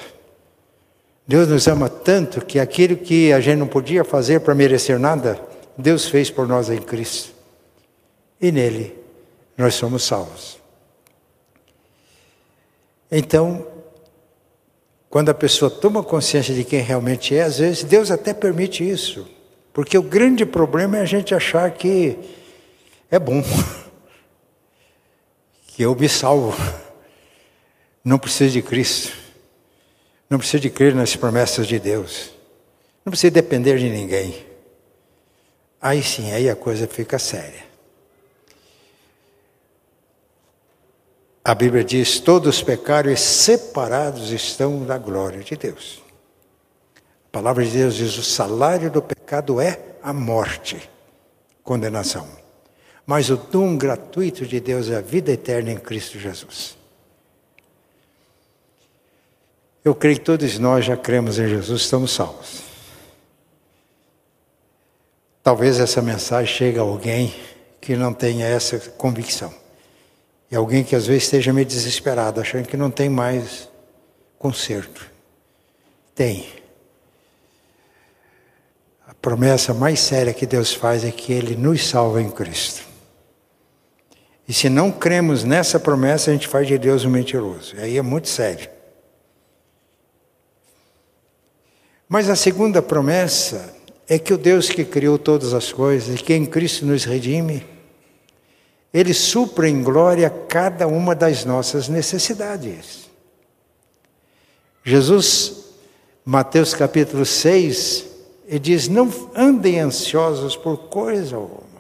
Deus 1.26 1.48
nos 1.48 1.66
ama 1.66 1.88
tanto 1.88 2.44
que 2.44 2.60
aquilo 2.60 2.96
que 2.96 3.32
a 3.32 3.40
gente 3.40 3.58
não 3.58 3.66
podia 3.66 4.04
fazer 4.04 4.40
para 4.40 4.54
merecer 4.54 4.98
nada, 4.98 5.40
Deus 5.76 6.06
fez 6.06 6.30
por 6.30 6.46
nós 6.46 6.70
em 6.70 6.80
Cristo. 6.80 7.34
E 8.40 8.52
nele 8.52 8.96
nós 9.58 9.74
somos 9.74 10.04
salvos. 10.04 10.58
Então, 13.10 13.66
quando 15.08 15.28
a 15.28 15.34
pessoa 15.34 15.70
toma 15.70 16.02
consciência 16.02 16.54
de 16.54 16.64
quem 16.64 16.80
realmente 16.80 17.36
é, 17.36 17.42
às 17.42 17.58
vezes 17.58 17.84
Deus 17.84 18.10
até 18.10 18.34
permite 18.34 18.88
isso. 18.88 19.28
Porque 19.72 19.96
o 19.96 20.02
grande 20.02 20.44
problema 20.44 20.98
é 20.98 21.00
a 21.00 21.04
gente 21.04 21.34
achar 21.34 21.70
que 21.70 22.18
é 23.10 23.18
bom. 23.18 23.42
que 25.68 25.82
eu 25.82 25.94
me 25.94 26.08
salvo. 26.08 26.56
Não 28.04 28.18
preciso 28.18 28.52
de 28.52 28.62
Cristo. 28.62 29.16
Não 30.28 30.38
preciso 30.38 30.62
de 30.62 30.70
crer 30.70 30.94
nas 30.94 31.14
promessas 31.14 31.66
de 31.66 31.78
Deus. 31.78 32.30
Não 33.04 33.10
preciso 33.10 33.32
depender 33.32 33.78
de 33.78 33.90
ninguém. 33.90 34.46
Aí 35.80 36.02
sim, 36.02 36.32
aí 36.32 36.48
a 36.48 36.56
coisa 36.56 36.86
fica 36.86 37.18
séria. 37.18 37.73
A 41.44 41.54
Bíblia 41.54 41.84
diz: 41.84 42.18
todos 42.18 42.62
pecaram 42.62 43.10
e 43.10 43.16
separados 43.16 44.30
estão 44.30 44.82
da 44.84 44.96
glória 44.96 45.40
de 45.40 45.54
Deus. 45.56 46.02
A 46.96 47.30
palavra 47.30 47.62
de 47.62 47.70
Deus 47.70 47.96
diz: 47.96 48.16
o 48.16 48.22
salário 48.22 48.90
do 48.90 49.02
pecado 49.02 49.60
é 49.60 49.78
a 50.02 50.12
morte, 50.12 50.88
condenação. 51.62 52.26
Mas 53.04 53.28
o 53.28 53.36
dom 53.36 53.76
gratuito 53.76 54.46
de 54.46 54.58
Deus 54.58 54.88
é 54.88 54.96
a 54.96 55.02
vida 55.02 55.30
eterna 55.30 55.70
em 55.70 55.76
Cristo 55.76 56.18
Jesus. 56.18 56.78
Eu 59.84 59.94
creio 59.94 60.16
que 60.16 60.24
todos 60.24 60.58
nós 60.58 60.86
já 60.86 60.96
cremos 60.96 61.38
em 61.38 61.46
Jesus, 61.46 61.82
estamos 61.82 62.12
salvos. 62.12 62.62
Talvez 65.42 65.78
essa 65.78 66.00
mensagem 66.00 66.54
chegue 66.54 66.78
a 66.78 66.82
alguém 66.82 67.34
que 67.82 67.94
não 67.94 68.14
tenha 68.14 68.46
essa 68.46 68.78
convicção. 68.78 69.63
E 70.54 70.56
alguém 70.56 70.84
que 70.84 70.94
às 70.94 71.08
vezes 71.08 71.24
esteja 71.24 71.52
meio 71.52 71.66
desesperado, 71.66 72.40
achando 72.40 72.68
que 72.68 72.76
não 72.76 72.88
tem 72.88 73.08
mais 73.08 73.68
conserto. 74.38 75.10
Tem. 76.14 76.46
A 79.04 79.12
promessa 79.14 79.74
mais 79.74 79.98
séria 79.98 80.32
que 80.32 80.46
Deus 80.46 80.72
faz 80.72 81.02
é 81.02 81.10
que 81.10 81.32
Ele 81.32 81.56
nos 81.56 81.84
salva 81.84 82.22
em 82.22 82.30
Cristo. 82.30 82.84
E 84.46 84.52
se 84.52 84.68
não 84.68 84.92
cremos 84.92 85.42
nessa 85.42 85.80
promessa, 85.80 86.30
a 86.30 86.34
gente 86.34 86.46
faz 86.46 86.68
de 86.68 86.78
Deus 86.78 87.04
um 87.04 87.10
mentiroso. 87.10 87.74
E 87.74 87.80
aí 87.80 87.98
é 87.98 88.02
muito 88.02 88.28
sério. 88.28 88.70
Mas 92.08 92.30
a 92.30 92.36
segunda 92.36 92.80
promessa 92.80 93.74
é 94.08 94.20
que 94.20 94.32
o 94.32 94.38
Deus 94.38 94.68
que 94.68 94.84
criou 94.84 95.18
todas 95.18 95.52
as 95.52 95.72
coisas 95.72 96.20
e 96.20 96.22
que 96.22 96.32
em 96.32 96.46
Cristo 96.46 96.86
nos 96.86 97.02
redime, 97.02 97.73
Ele 98.94 99.12
supra 99.12 99.68
em 99.68 99.82
glória 99.82 100.30
cada 100.30 100.86
uma 100.86 101.16
das 101.16 101.44
nossas 101.44 101.88
necessidades. 101.88 103.10
Jesus, 104.84 105.64
Mateus 106.24 106.72
capítulo 106.72 107.26
6, 107.26 108.06
ele 108.46 108.58
diz: 108.60 108.86
Não 108.86 109.10
andem 109.34 109.80
ansiosos 109.80 110.56
por 110.56 110.76
coisa 110.88 111.34
alguma. 111.34 111.74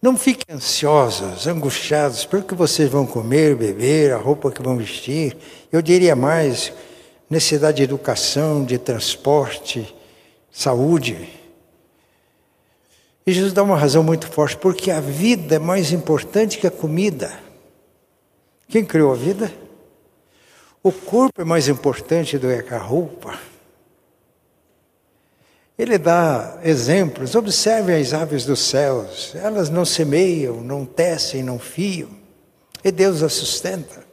Não 0.00 0.16
fiquem 0.16 0.56
ansiosos, 0.56 1.46
angustiados 1.46 2.24
pelo 2.24 2.42
que 2.42 2.54
vocês 2.54 2.88
vão 2.88 3.04
comer, 3.04 3.54
beber, 3.54 4.14
a 4.14 4.16
roupa 4.16 4.50
que 4.50 4.62
vão 4.62 4.78
vestir. 4.78 5.36
Eu 5.70 5.82
diria 5.82 6.16
mais, 6.16 6.72
necessidade 7.28 7.76
de 7.76 7.82
educação, 7.82 8.64
de 8.64 8.78
transporte, 8.78 9.94
saúde. 10.50 11.39
E 13.30 13.32
Jesus 13.32 13.52
dá 13.52 13.62
uma 13.62 13.76
razão 13.76 14.02
muito 14.02 14.26
forte, 14.26 14.56
porque 14.56 14.90
a 14.90 14.98
vida 14.98 15.54
é 15.54 15.58
mais 15.60 15.92
importante 15.92 16.58
que 16.58 16.66
a 16.66 16.70
comida. 16.70 17.32
Quem 18.68 18.84
criou 18.84 19.12
a 19.12 19.14
vida? 19.14 19.52
O 20.82 20.90
corpo 20.90 21.40
é 21.40 21.44
mais 21.44 21.68
importante 21.68 22.36
do 22.36 22.48
que 22.64 22.74
a 22.74 22.78
roupa. 22.78 23.38
Ele 25.78 25.96
dá 25.96 26.58
exemplos. 26.64 27.36
Observe 27.36 27.94
as 27.94 28.12
aves 28.12 28.44
dos 28.44 28.58
céus. 28.58 29.32
Elas 29.36 29.70
não 29.70 29.84
semeiam, 29.84 30.60
não 30.60 30.84
tecem, 30.84 31.44
não 31.44 31.60
fiam. 31.60 32.10
E 32.82 32.90
Deus 32.90 33.22
as 33.22 33.34
sustenta. 33.34 34.04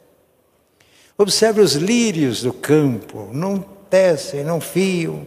Observe 1.18 1.60
os 1.60 1.72
lírios 1.72 2.42
do 2.42 2.52
campo, 2.52 3.30
não 3.32 3.58
tecem, 3.58 4.44
não 4.44 4.60
fiam, 4.60 5.26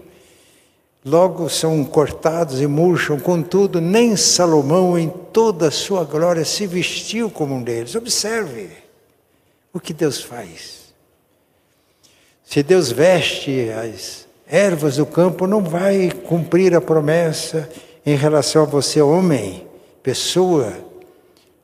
logo 1.03 1.49
são 1.49 1.83
cortados 1.83 2.61
e 2.61 2.67
murcham, 2.67 3.19
contudo, 3.19 3.81
nem 3.81 4.15
Salomão, 4.15 4.97
em 4.97 5.09
toda 5.09 5.67
a 5.67 5.71
sua 5.71 6.03
glória, 6.03 6.45
se 6.45 6.67
vestiu 6.67 7.29
como 7.29 7.55
um 7.55 7.63
deles. 7.63 7.95
Observe 7.95 8.69
o 9.73 9.79
que 9.79 9.93
Deus 9.93 10.21
faz. 10.21 10.93
Se 12.43 12.61
Deus 12.61 12.91
veste 12.91 13.69
as 13.71 14.27
ervas 14.45 14.97
do 14.97 15.05
campo, 15.05 15.47
não 15.47 15.63
vai 15.63 16.11
cumprir 16.11 16.75
a 16.75 16.81
promessa 16.81 17.69
em 18.05 18.15
relação 18.15 18.63
a 18.63 18.65
você, 18.65 19.01
homem, 19.01 19.65
pessoa 20.03 20.73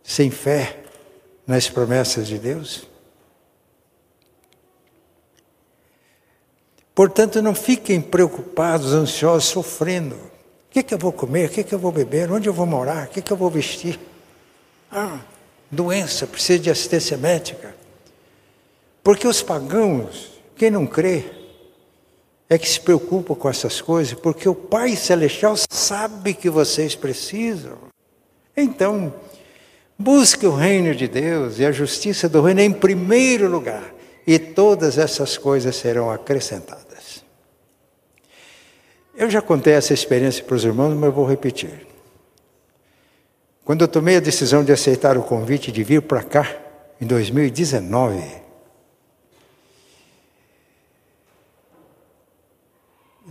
sem 0.02 0.32
fé 0.32 0.78
nas 1.46 1.70
promessas 1.70 2.28
de 2.28 2.38
Deus? 2.38 2.88
Portanto, 6.98 7.44
não 7.44 7.54
fiquem 7.54 8.02
preocupados, 8.02 8.92
ansiosos, 8.92 9.48
sofrendo. 9.50 10.16
O 10.16 10.72
que, 10.72 10.82
que 10.82 10.96
eu 10.96 10.98
vou 10.98 11.12
comer? 11.12 11.48
O 11.48 11.52
que, 11.52 11.64
que 11.64 11.76
eu 11.76 11.78
vou 11.78 11.92
beber? 11.92 12.32
Onde 12.32 12.50
eu 12.50 12.54
vou 12.54 12.66
morar? 12.66 13.06
O 13.06 13.10
que, 13.12 13.22
que 13.22 13.32
eu 13.32 13.38
vou 13.38 13.52
vestir? 13.52 14.00
Ah, 14.92 15.20
doença, 15.70 16.26
precisa 16.26 16.58
de 16.58 16.72
assistência 16.72 17.16
médica. 17.16 17.76
Porque 19.04 19.28
os 19.28 19.44
pagãos, 19.44 20.42
quem 20.56 20.72
não 20.72 20.88
crê, 20.88 21.26
é 22.50 22.58
que 22.58 22.68
se 22.68 22.80
preocupa 22.80 23.36
com 23.36 23.48
essas 23.48 23.80
coisas, 23.80 24.16
porque 24.16 24.50
o 24.50 24.56
Pai 24.56 24.96
Celestial 24.96 25.54
sabe 25.70 26.34
que 26.34 26.50
vocês 26.50 26.96
precisam. 26.96 27.78
Então, 28.56 29.14
busque 30.00 30.48
o 30.48 30.56
reino 30.56 30.96
de 30.96 31.08
Deus 31.08 31.60
e 31.60 31.66
a 31.68 31.72
justiça 31.72 32.28
do 32.28 32.42
reino 32.42 32.62
em 32.62 32.74
primeiro 32.74 33.48
lugar, 33.48 33.94
e 34.26 34.40
todas 34.40 34.98
essas 34.98 35.38
coisas 35.38 35.76
serão 35.76 36.10
acrescentadas. 36.10 36.87
Eu 39.18 39.32
já 39.32 39.42
contei 39.42 39.74
essa 39.74 39.96
experiência 39.96 40.44
para 40.44 40.56
os 40.56 40.64
irmãos, 40.64 40.94
mas 40.94 41.06
eu 41.06 41.12
vou 41.12 41.26
repetir. 41.26 41.88
Quando 43.66 43.82
eu 43.82 43.88
tomei 43.88 44.18
a 44.18 44.20
decisão 44.20 44.64
de 44.64 44.72
aceitar 44.72 45.18
o 45.18 45.24
convite 45.24 45.72
de 45.72 45.84
vir 45.84 46.04
para 46.04 46.22
cá, 46.22 46.56
em 47.02 47.08
2019, 47.08 48.24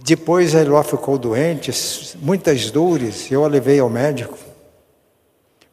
depois 0.05 0.57
a 0.57 0.61
Eloá 0.61 0.83
ficou 0.83 1.17
doente, 1.17 1.71
muitas 2.17 2.69
dores, 2.73 3.31
eu 3.31 3.45
a 3.45 3.49
levei 3.49 3.79
ao 3.79 3.89
médico. 3.89 4.37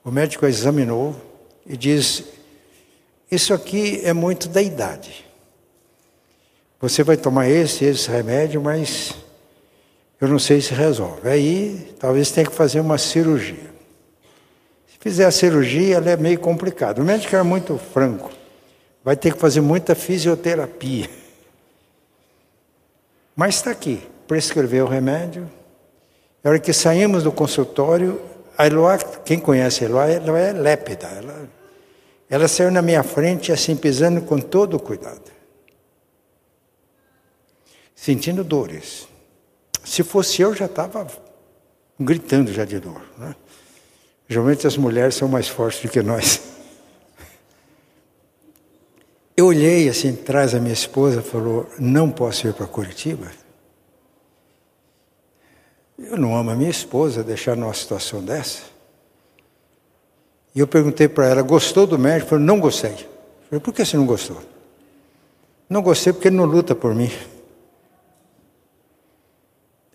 O 0.06 0.12
médico 0.12 0.46
a 0.46 0.50
examinou 0.50 1.16
e 1.66 1.76
diz: 1.76 2.24
Isso 3.32 3.52
aqui 3.52 4.00
é 4.04 4.14
muito 4.14 4.48
da 4.48 4.62
idade. 4.62 5.26
Você 6.80 7.02
vai 7.02 7.18
tomar 7.18 7.50
esse, 7.50 7.84
esse 7.84 8.12
remédio, 8.12 8.62
mas 8.62 9.23
eu 10.20 10.28
não 10.28 10.40
sei 10.40 10.62
se 10.62 10.74
resolve. 10.74 11.28
Aí 11.28 11.96
talvez 12.00 12.32
tenha 12.32 12.48
que 12.48 12.56
fazer 12.56 12.80
uma 12.80 12.98
cirurgia. 12.98 13.72
Se 14.88 14.98
fizer 15.00 15.26
a 15.26 15.32
cirurgia, 15.32 15.98
ela 15.98 16.10
é 16.10 16.18
meio 16.18 16.40
complicada. 16.40 17.02
O 17.02 17.06
médico 17.06 17.36
é 17.36 17.44
muito 17.44 17.78
franco. 17.78 18.32
Vai 19.04 19.18
ter 19.18 19.34
que 19.34 19.40
fazer 19.40 19.62
muita 19.62 19.94
fisioterapia. 19.96 21.10
Mas 23.36 23.56
está 23.56 23.72
aqui, 23.72 24.02
prescreveu 24.28 24.86
o 24.86 24.88
remédio. 24.88 25.50
Na 26.44 26.52
hora 26.52 26.60
que 26.60 26.72
saímos 26.72 27.24
do 27.24 27.32
consultório, 27.32 28.22
a 28.58 28.68
Eloá, 28.68 28.98
quem 28.98 29.40
conhece 29.40 29.84
a 29.84 29.88
Eloá, 29.88 30.08
ela 30.10 30.40
é 30.40 30.54
lépida. 30.54 31.08
Ela, 31.08 31.50
ela 32.30 32.48
saiu 32.48 32.72
na 32.72 32.82
minha 32.82 33.04
frente, 33.04 33.52
assim, 33.52 33.76
pisando 33.76 34.22
com 34.22 34.40
todo 34.40 34.80
cuidado. 34.80 35.32
Sentindo 37.96 38.44
dores. 38.44 39.08
Se 39.84 40.04
fosse 40.04 40.42
eu, 40.42 40.56
já 40.56 40.66
estava 40.66 41.08
gritando 42.00 42.52
já 42.52 42.66
de 42.66 42.80
dor. 42.80 43.02
Né? 43.18 43.36
Geralmente 44.28 44.66
as 44.66 44.78
mulheres 44.78 45.16
são 45.16 45.28
mais 45.28 45.48
fortes 45.48 45.82
do 45.82 45.90
que 45.90 46.02
nós. 46.02 46.42
Eu 49.36 49.48
olhei 49.48 49.90
assim 49.90 50.14
atrás 50.14 50.52
da 50.52 50.60
minha 50.60 50.74
esposa 50.74 51.22
falou: 51.22 51.68
Não 51.80 52.12
posso 52.12 52.48
ir 52.48 52.54
para 52.54 52.68
Curitiba. 52.68 53.32
Eu 55.98 56.18
não 56.18 56.36
amo 56.36 56.52
a 56.52 56.56
minha 56.56 56.70
esposa 56.70 57.24
deixar 57.24 57.56
numa 57.56 57.74
situação 57.74 58.24
dessa. 58.24 58.62
E 60.54 60.60
eu 60.60 60.68
perguntei 60.68 61.08
para 61.08 61.28
ela: 61.28 61.42
Gostou 61.42 61.88
do 61.88 61.98
médico? 61.98 62.30
Falou: 62.30 62.46
Não 62.46 62.60
gostei. 62.60 62.96
Falei: 63.50 63.60
Por 63.60 63.74
que 63.74 63.84
você 63.84 63.98
não 63.98 64.06
gostou? 64.06 64.40
Não 65.68 65.82
gostei 65.82 66.14
porque 66.14 66.28
ele 66.28 66.36
não 66.38 66.46
luta 66.46 66.76
por 66.76 66.94
mim. 66.94 67.12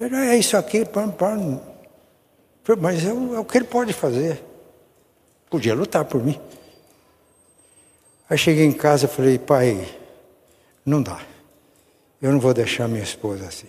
É 0.01 0.37
isso 0.37 0.57
aqui, 0.57 0.85
pam, 0.85 1.11
pam. 1.11 1.61
mas 2.79 3.05
é 3.05 3.13
o, 3.13 3.35
é 3.35 3.41
o 3.41 3.45
que 3.45 3.59
ele 3.59 3.65
pode 3.65 3.93
fazer. 3.93 4.43
Podia 5.51 5.75
lutar 5.75 6.05
por 6.05 6.23
mim. 6.23 6.39
Aí 8.31 8.37
cheguei 8.39 8.65
em 8.65 8.73
casa 8.73 9.07
e 9.07 9.09
falei, 9.09 9.39
pai, 9.39 9.89
não 10.85 11.03
dá. 11.03 11.21
Eu 12.21 12.31
não 12.31 12.39
vou 12.39 12.53
deixar 12.53 12.87
minha 12.87 13.03
esposa 13.03 13.47
assim. 13.47 13.69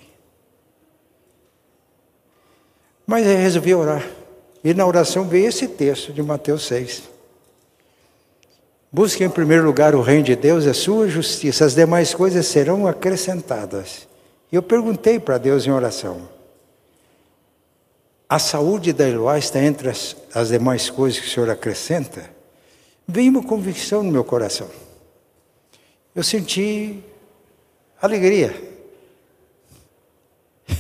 Mas 3.08 3.26
aí 3.26 3.36
resolvi 3.36 3.74
orar. 3.74 4.08
E 4.64 4.74
na 4.74 4.86
oração 4.86 5.24
veio 5.24 5.48
esse 5.48 5.68
texto 5.68 6.12
de 6.12 6.22
Mateus 6.22 6.68
6. 6.68 7.04
Busque 8.92 9.24
em 9.24 9.30
primeiro 9.30 9.66
lugar 9.66 9.96
o 9.96 10.02
reino 10.02 10.24
de 10.24 10.36
Deus 10.36 10.66
e 10.66 10.70
a 10.70 10.74
sua 10.74 11.08
justiça, 11.08 11.64
as 11.64 11.76
demais 11.76 12.14
coisas 12.14 12.46
serão 12.46 12.86
acrescentadas. 12.86 14.09
E 14.52 14.56
eu 14.56 14.64
perguntei 14.64 15.20
para 15.20 15.38
Deus 15.38 15.66
em 15.66 15.72
oração: 15.72 16.28
a 18.28 18.40
saúde 18.40 18.94
da 18.94 19.08
Eloá 19.08 19.38
está 19.38 19.60
entre 19.60 19.90
as, 19.90 20.16
as 20.34 20.50
demais 20.50 20.90
coisas 20.90 21.20
que 21.20 21.28
o 21.28 21.30
Senhor 21.30 21.50
acrescenta? 21.50 22.30
Veio 23.08 23.32
uma 23.32 23.44
convicção 23.44 24.04
no 24.04 24.12
meu 24.12 24.24
coração. 24.24 24.68
Eu 26.16 26.24
senti 26.24 27.04
alegria. 28.02 28.56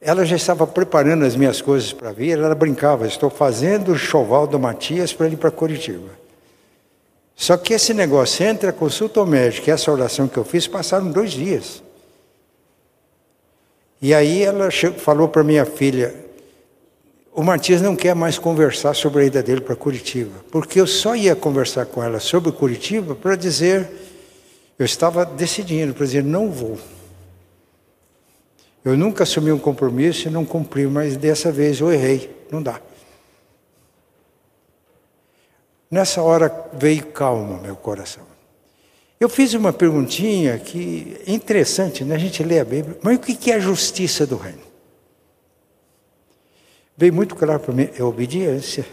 Ela 0.00 0.24
já 0.24 0.36
estava 0.36 0.66
preparando 0.66 1.24
as 1.24 1.36
minhas 1.36 1.60
coisas 1.60 1.92
para 1.92 2.12
vir, 2.12 2.38
ela 2.38 2.54
brincava, 2.54 3.06
estou 3.06 3.28
fazendo 3.28 3.92
o 3.92 3.98
choval 3.98 4.46
do 4.46 4.58
Matias 4.58 5.12
para 5.12 5.28
ir 5.28 5.36
para 5.36 5.50
Curitiba. 5.50 6.10
Só 7.34 7.56
que 7.56 7.74
esse 7.74 7.92
negócio 7.92 8.46
entre 8.46 8.68
a 8.68 8.72
consulta 8.72 9.20
ao 9.20 9.26
médico 9.26 9.68
e 9.68 9.72
essa 9.72 9.90
oração 9.90 10.28
que 10.28 10.36
eu 10.36 10.44
fiz 10.44 10.66
passaram 10.66 11.10
dois 11.10 11.32
dias. 11.32 11.82
E 14.00 14.14
aí 14.14 14.42
ela 14.42 14.68
falou 14.96 15.28
para 15.28 15.42
minha 15.42 15.64
filha: 15.64 16.14
o 17.34 17.42
Matias 17.42 17.82
não 17.82 17.94
quer 17.94 18.14
mais 18.14 18.38
conversar 18.38 18.94
sobre 18.94 19.22
a 19.22 19.26
ida 19.26 19.42
dele 19.42 19.60
para 19.60 19.76
Curitiba, 19.76 20.44
porque 20.50 20.80
eu 20.80 20.86
só 20.86 21.14
ia 21.14 21.34
conversar 21.36 21.86
com 21.86 22.02
ela 22.02 22.20
sobre 22.20 22.52
Curitiba 22.52 23.14
para 23.14 23.36
dizer, 23.36 23.88
eu 24.78 24.84
estava 24.84 25.24
decidindo 25.24 25.94
para 25.94 26.06
dizer 26.06 26.24
não 26.24 26.50
vou. 26.50 26.78
Eu 28.84 28.96
nunca 28.96 29.24
assumi 29.24 29.52
um 29.52 29.58
compromisso 29.58 30.28
e 30.28 30.30
não 30.30 30.44
cumpri, 30.44 30.86
mas 30.86 31.16
dessa 31.16 31.50
vez 31.50 31.80
eu 31.80 31.92
errei, 31.92 32.34
não 32.50 32.62
dá. 32.62 32.80
Nessa 35.90 36.22
hora 36.22 36.68
veio 36.74 37.06
calma 37.06 37.58
meu 37.58 37.74
coração. 37.74 38.27
Eu 39.20 39.28
fiz 39.28 39.52
uma 39.54 39.72
perguntinha 39.72 40.56
que 40.58 41.20
é 41.26 41.32
interessante, 41.32 42.04
né? 42.04 42.14
a 42.14 42.18
gente 42.18 42.44
lê 42.44 42.60
a 42.60 42.64
Bíblia, 42.64 42.96
mas 43.02 43.16
o 43.16 43.20
que 43.20 43.50
é 43.50 43.56
a 43.56 43.60
justiça 43.60 44.24
do 44.26 44.36
reino? 44.36 44.68
Veio 46.96 47.12
muito 47.12 47.34
claro 47.34 47.60
para 47.60 47.74
mim, 47.74 47.90
é 47.96 48.02
obediência. 48.02 48.86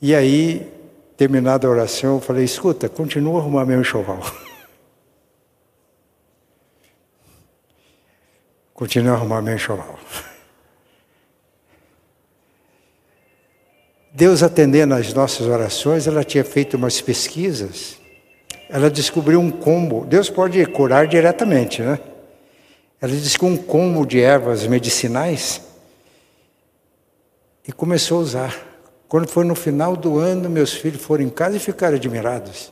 E 0.00 0.14
aí, 0.14 0.70
terminada 1.16 1.66
a 1.66 1.70
oração, 1.70 2.16
eu 2.16 2.20
falei, 2.20 2.44
escuta, 2.44 2.88
continua 2.88 3.38
a 3.38 3.42
arrumar 3.42 3.64
meu 3.64 3.80
enxoval. 3.80 4.18
continua 8.74 9.12
a 9.12 9.16
arrumar 9.16 9.40
meu 9.40 9.54
enxoval. 9.54 9.98
Deus 14.14 14.42
atendendo 14.42 14.94
às 14.94 15.14
nossas 15.14 15.46
orações, 15.46 16.06
ela 16.06 16.22
tinha 16.22 16.44
feito 16.44 16.76
umas 16.76 17.00
pesquisas, 17.00 17.96
ela 18.68 18.90
descobriu 18.90 19.40
um 19.40 19.50
combo. 19.50 20.04
Deus 20.04 20.28
pode 20.28 20.64
curar 20.66 21.06
diretamente, 21.06 21.80
né? 21.80 21.98
Ela 23.00 23.10
que 23.10 23.44
um 23.44 23.56
combo 23.56 24.04
de 24.04 24.20
ervas 24.20 24.66
medicinais 24.66 25.62
e 27.66 27.72
começou 27.72 28.18
a 28.18 28.22
usar. 28.22 28.66
Quando 29.08 29.26
foi 29.26 29.44
no 29.44 29.54
final 29.54 29.96
do 29.96 30.18
ano, 30.18 30.48
meus 30.50 30.74
filhos 30.74 31.02
foram 31.02 31.24
em 31.24 31.30
casa 31.30 31.56
e 31.56 31.60
ficaram 31.60 31.96
admirados. 31.96 32.70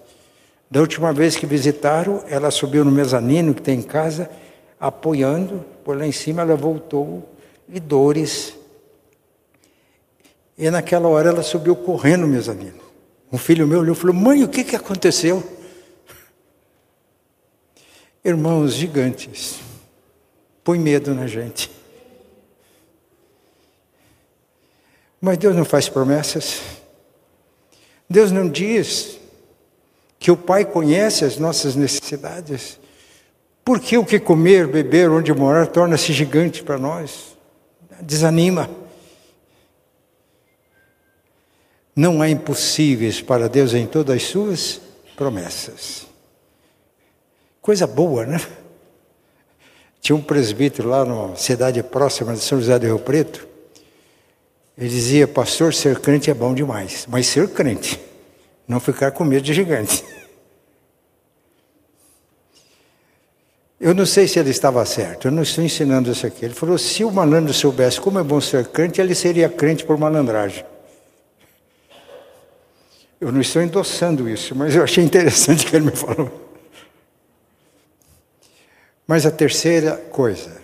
Da 0.70 0.80
última 0.80 1.10
vez 1.10 1.36
que 1.36 1.46
visitaram, 1.46 2.22
ela 2.28 2.50
subiu 2.50 2.84
no 2.84 2.90
mezanino 2.90 3.54
que 3.54 3.62
tem 3.62 3.78
em 3.78 3.82
casa, 3.82 4.30
apoiando, 4.78 5.64
por 5.84 5.96
lá 5.96 6.06
em 6.06 6.12
cima 6.12 6.42
ela 6.42 6.54
voltou 6.54 7.26
e 7.66 7.80
dores 7.80 8.59
e 10.60 10.70
naquela 10.70 11.08
hora 11.08 11.30
ela 11.30 11.42
subiu 11.42 11.74
correndo, 11.74 12.26
meus 12.26 12.46
amigos. 12.46 12.82
Um 13.32 13.38
filho 13.38 13.66
meu 13.66 13.80
olhou 13.80 13.94
e 13.94 13.98
falou: 13.98 14.14
Mãe, 14.14 14.44
o 14.44 14.48
que, 14.48 14.62
que 14.62 14.76
aconteceu? 14.76 15.42
Irmãos 18.22 18.74
gigantes, 18.74 19.58
põe 20.62 20.78
medo 20.78 21.14
na 21.14 21.26
gente. 21.26 21.70
Mas 25.18 25.38
Deus 25.38 25.56
não 25.56 25.64
faz 25.64 25.88
promessas. 25.88 26.60
Deus 28.08 28.30
não 28.30 28.46
diz 28.46 29.18
que 30.18 30.30
o 30.30 30.36
Pai 30.36 30.66
conhece 30.66 31.24
as 31.24 31.38
nossas 31.38 31.74
necessidades. 31.74 32.78
Porque 33.64 33.96
o 33.96 34.04
que 34.04 34.20
comer, 34.20 34.66
beber, 34.66 35.10
onde 35.10 35.32
morar 35.32 35.68
torna-se 35.68 36.12
gigante 36.12 36.62
para 36.62 36.76
nós. 36.76 37.34
Desanima. 38.02 38.79
Não 41.94 42.22
há 42.22 42.28
impossíveis 42.28 43.20
para 43.20 43.48
Deus 43.48 43.74
em 43.74 43.86
todas 43.86 44.16
as 44.16 44.22
suas 44.22 44.80
promessas. 45.16 46.06
Coisa 47.60 47.86
boa, 47.86 48.24
né? 48.24 48.40
Tinha 50.00 50.16
um 50.16 50.22
presbítero 50.22 50.88
lá 50.88 51.04
numa 51.04 51.36
cidade 51.36 51.82
próxima 51.82 52.32
de 52.32 52.40
São 52.40 52.58
José 52.58 52.78
do 52.78 52.86
Rio 52.86 52.98
Preto. 52.98 53.46
Ele 54.78 54.88
dizia: 54.88 55.28
Pastor, 55.28 55.74
ser 55.74 55.98
crente 56.00 56.30
é 56.30 56.34
bom 56.34 56.54
demais, 56.54 57.06
mas 57.08 57.26
ser 57.26 57.48
crente, 57.48 58.00
não 58.66 58.80
ficar 58.80 59.10
com 59.10 59.24
medo 59.24 59.42
de 59.42 59.52
gigante. 59.52 60.02
Eu 63.78 63.94
não 63.94 64.04
sei 64.04 64.28
se 64.28 64.38
ele 64.38 64.50
estava 64.50 64.84
certo, 64.84 65.28
eu 65.28 65.32
não 65.32 65.42
estou 65.42 65.64
ensinando 65.64 66.10
isso 66.10 66.26
aqui. 66.26 66.44
Ele 66.44 66.54
falou: 66.54 66.78
se 66.78 67.04
o 67.04 67.10
malandro 67.10 67.52
soubesse 67.52 68.00
como 68.00 68.18
é 68.18 68.22
bom 68.22 68.40
ser 68.40 68.66
crente, 68.68 69.00
ele 69.00 69.14
seria 69.14 69.48
crente 69.48 69.84
por 69.84 69.98
malandragem. 69.98 70.64
Eu 73.20 73.30
não 73.30 73.40
estou 73.40 73.60
endossando 73.60 74.28
isso, 74.28 74.54
mas 74.54 74.74
eu 74.74 74.82
achei 74.82 75.04
interessante 75.04 75.66
que 75.68 75.76
ele 75.76 75.86
me 75.86 75.96
falou. 75.96 76.48
Mas 79.06 79.26
a 79.26 79.30
terceira 79.30 79.96
coisa, 79.96 80.62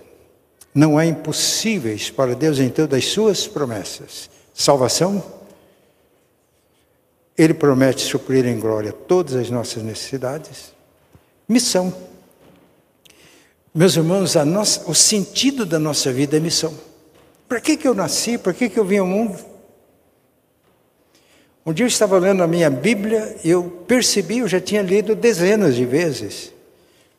não 0.75 0.97
há 0.97 1.05
impossíveis 1.05 2.11
para 2.11 2.35
Deus 2.35 2.59
em 2.59 2.69
todas 2.69 2.99
as 2.99 3.07
suas 3.07 3.47
promessas. 3.47 4.31
Salvação, 4.55 5.23
Ele 7.37 7.53
promete 7.53 8.03
suprir 8.03 8.47
em 8.47 8.59
glória 8.59 8.92
todas 8.92 9.35
as 9.35 9.51
nossas 9.51 9.83
necessidades. 9.83 10.73
Missão. 11.49 11.92
Meus 13.75 13.97
irmãos, 13.97 14.35
nossa, 14.47 14.90
o 14.90 14.95
sentido 14.95 15.66
da 15.66 15.79
nossa 15.79 16.11
vida 16.12 16.37
é 16.37 16.40
missão. 16.40 16.73
Para 17.47 17.61
que, 17.61 17.77
que 17.77 17.87
eu 17.87 17.95
nasci? 17.95 18.38
Para 18.38 18.55
que, 18.55 18.71
que 18.71 18.79
eu 18.79 18.85
vim 18.85 18.99
ao 18.99 19.07
mundo? 19.07 19.56
Um 21.66 21.72
dia 21.72 21.83
eu 21.83 21.88
estava 21.88 22.16
lendo 22.16 22.44
a 22.44 22.46
minha 22.46 22.70
Bíblia 22.70 23.38
e 23.42 23.50
eu 23.50 23.64
percebi, 23.88 24.38
eu 24.38 24.46
já 24.46 24.61
tinha 24.61 24.83
lido 24.83 25.16
dezenas 25.16 25.74
de 25.74 25.85
vezes, 25.85 26.52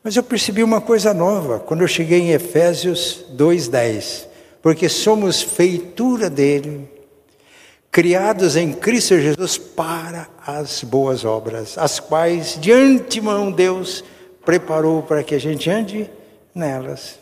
mas 0.01 0.15
eu 0.15 0.23
percebi 0.23 0.63
uma 0.63 0.79
coisa 0.79 1.13
nova 1.13 1.59
quando 1.59 1.81
eu 1.81 1.87
cheguei 1.87 2.21
em 2.21 2.31
Efésios 2.31 3.25
2,10. 3.35 4.25
Porque 4.61 4.87
somos 4.87 5.41
feitura 5.41 6.29
dele, 6.29 6.89
criados 7.91 8.55
em 8.55 8.71
Cristo 8.71 9.19
Jesus 9.19 9.57
para 9.57 10.29
as 10.45 10.81
boas 10.81 11.25
obras, 11.25 11.77
as 11.77 11.99
quais 11.99 12.57
de 12.57 12.71
antemão 12.71 13.51
Deus 13.51 14.01
preparou 14.45 15.03
para 15.03 15.23
que 15.23 15.35
a 15.35 15.39
gente 15.39 15.69
ande 15.69 16.09
nelas. 16.55 17.19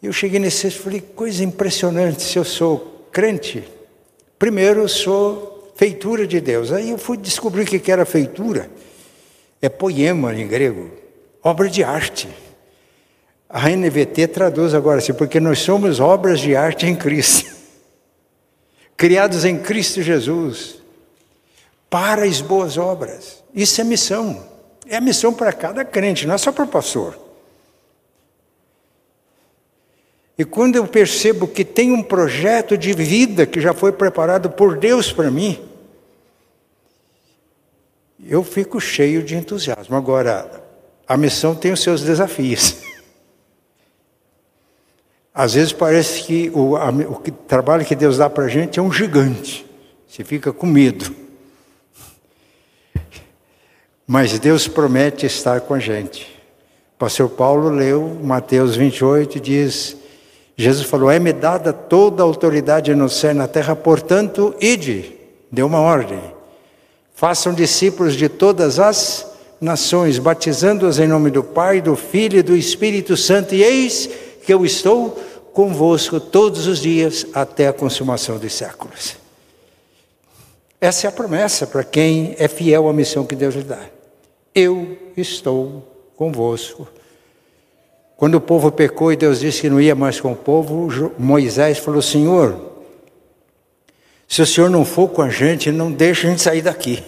Eu 0.00 0.12
cheguei 0.12 0.38
nesse 0.38 0.68
e 0.68 0.70
falei, 0.70 1.00
coisa 1.00 1.42
impressionante, 1.42 2.22
se 2.22 2.38
eu 2.38 2.44
sou 2.44 3.08
crente, 3.10 3.64
Primeiro, 4.42 4.88
sou 4.88 5.72
feitura 5.76 6.26
de 6.26 6.40
Deus. 6.40 6.72
Aí 6.72 6.90
eu 6.90 6.98
fui 6.98 7.16
descobrir 7.16 7.62
o 7.62 7.64
que 7.64 7.92
era 7.92 8.04
feitura. 8.04 8.68
É 9.60 9.68
poema 9.68 10.34
em 10.34 10.48
grego, 10.48 10.90
obra 11.40 11.68
de 11.68 11.84
arte. 11.84 12.28
A 13.48 13.68
NVT 13.68 14.26
traduz 14.26 14.74
agora 14.74 14.98
assim, 14.98 15.12
porque 15.12 15.38
nós 15.38 15.60
somos 15.60 16.00
obras 16.00 16.40
de 16.40 16.56
arte 16.56 16.86
em 16.86 16.96
Cristo, 16.96 17.54
criados 18.98 19.44
em 19.44 19.60
Cristo 19.60 20.02
Jesus, 20.02 20.82
para 21.88 22.24
as 22.24 22.40
boas 22.40 22.76
obras. 22.76 23.44
Isso 23.54 23.80
é 23.80 23.84
missão. 23.84 24.44
É 24.88 24.96
a 24.96 25.00
missão 25.00 25.32
para 25.32 25.52
cada 25.52 25.84
crente, 25.84 26.26
não 26.26 26.34
é 26.34 26.38
só 26.38 26.50
para 26.50 26.64
o 26.64 26.68
pastor. 26.68 27.16
E 30.38 30.44
quando 30.44 30.76
eu 30.76 30.86
percebo 30.86 31.46
que 31.46 31.64
tem 31.64 31.92
um 31.92 32.02
projeto 32.02 32.76
de 32.76 32.92
vida 32.92 33.46
que 33.46 33.60
já 33.60 33.74
foi 33.74 33.92
preparado 33.92 34.50
por 34.50 34.76
Deus 34.76 35.12
para 35.12 35.30
mim, 35.30 35.60
eu 38.24 38.42
fico 38.42 38.80
cheio 38.80 39.22
de 39.22 39.36
entusiasmo. 39.36 39.94
Agora, 39.96 40.62
a 41.06 41.16
missão 41.16 41.54
tem 41.54 41.72
os 41.72 41.80
seus 41.80 42.02
desafios. 42.02 42.76
Às 45.34 45.54
vezes 45.54 45.72
parece 45.72 46.22
que 46.22 46.50
o, 46.54 46.76
a, 46.76 46.90
o 46.90 47.16
trabalho 47.46 47.84
que 47.84 47.94
Deus 47.94 48.18
dá 48.18 48.28
para 48.30 48.44
a 48.44 48.48
gente 48.48 48.78
é 48.78 48.82
um 48.82 48.92
gigante. 48.92 49.66
Você 50.06 50.24
fica 50.24 50.52
com 50.52 50.66
medo. 50.66 51.14
Mas 54.06 54.38
Deus 54.38 54.68
promete 54.68 55.26
estar 55.26 55.62
com 55.62 55.74
a 55.74 55.78
gente. 55.78 56.24
O 56.94 56.98
pastor 56.98 57.30
Paulo 57.30 57.70
leu 57.70 58.18
Mateus 58.22 58.76
28 58.76 59.38
e 59.38 59.40
diz: 59.40 59.96
Jesus 60.62 60.86
falou: 60.86 61.10
É-me 61.10 61.32
dada 61.32 61.72
toda 61.72 62.22
a 62.22 62.26
autoridade 62.26 62.94
no 62.94 63.08
céu 63.08 63.32
e 63.32 63.34
na 63.34 63.48
terra, 63.48 63.74
portanto, 63.74 64.54
ide, 64.60 65.12
deu 65.50 65.66
uma 65.66 65.80
ordem. 65.80 66.22
Façam 67.14 67.52
discípulos 67.52 68.14
de 68.14 68.28
todas 68.28 68.78
as 68.78 69.26
nações, 69.60 70.18
batizando-os 70.18 71.00
em 71.00 71.08
nome 71.08 71.30
do 71.30 71.42
Pai, 71.42 71.80
do 71.80 71.96
Filho 71.96 72.38
e 72.38 72.42
do 72.42 72.56
Espírito 72.56 73.16
Santo, 73.16 73.54
e 73.56 73.62
eis 73.62 74.08
que 74.44 74.54
eu 74.54 74.64
estou 74.64 75.10
convosco 75.52 76.20
todos 76.20 76.68
os 76.68 76.78
dias 76.78 77.26
até 77.34 77.66
a 77.66 77.72
consumação 77.72 78.38
dos 78.38 78.52
séculos. 78.52 79.16
Essa 80.80 81.06
é 81.06 81.08
a 81.08 81.12
promessa 81.12 81.66
para 81.66 81.82
quem 81.82 82.36
é 82.38 82.46
fiel 82.46 82.88
à 82.88 82.92
missão 82.92 83.26
que 83.26 83.34
Deus 83.34 83.54
lhe 83.54 83.62
dá. 83.62 83.80
Eu 84.54 84.96
estou 85.16 85.88
convosco 86.16 86.86
quando 88.22 88.36
o 88.36 88.40
povo 88.40 88.70
pecou 88.70 89.12
e 89.12 89.16
Deus 89.16 89.40
disse 89.40 89.62
que 89.62 89.68
não 89.68 89.80
ia 89.80 89.96
mais 89.96 90.20
com 90.20 90.30
o 90.30 90.36
povo, 90.36 90.88
Moisés 91.18 91.78
falou: 91.78 92.00
Senhor, 92.00 92.56
Se 94.28 94.40
o 94.40 94.46
Senhor 94.46 94.70
não 94.70 94.84
for 94.84 95.08
com 95.08 95.22
a 95.22 95.28
gente, 95.28 95.72
não 95.72 95.90
deixa 95.90 96.28
a 96.28 96.30
gente 96.30 96.40
sair 96.40 96.62
daqui. 96.62 97.02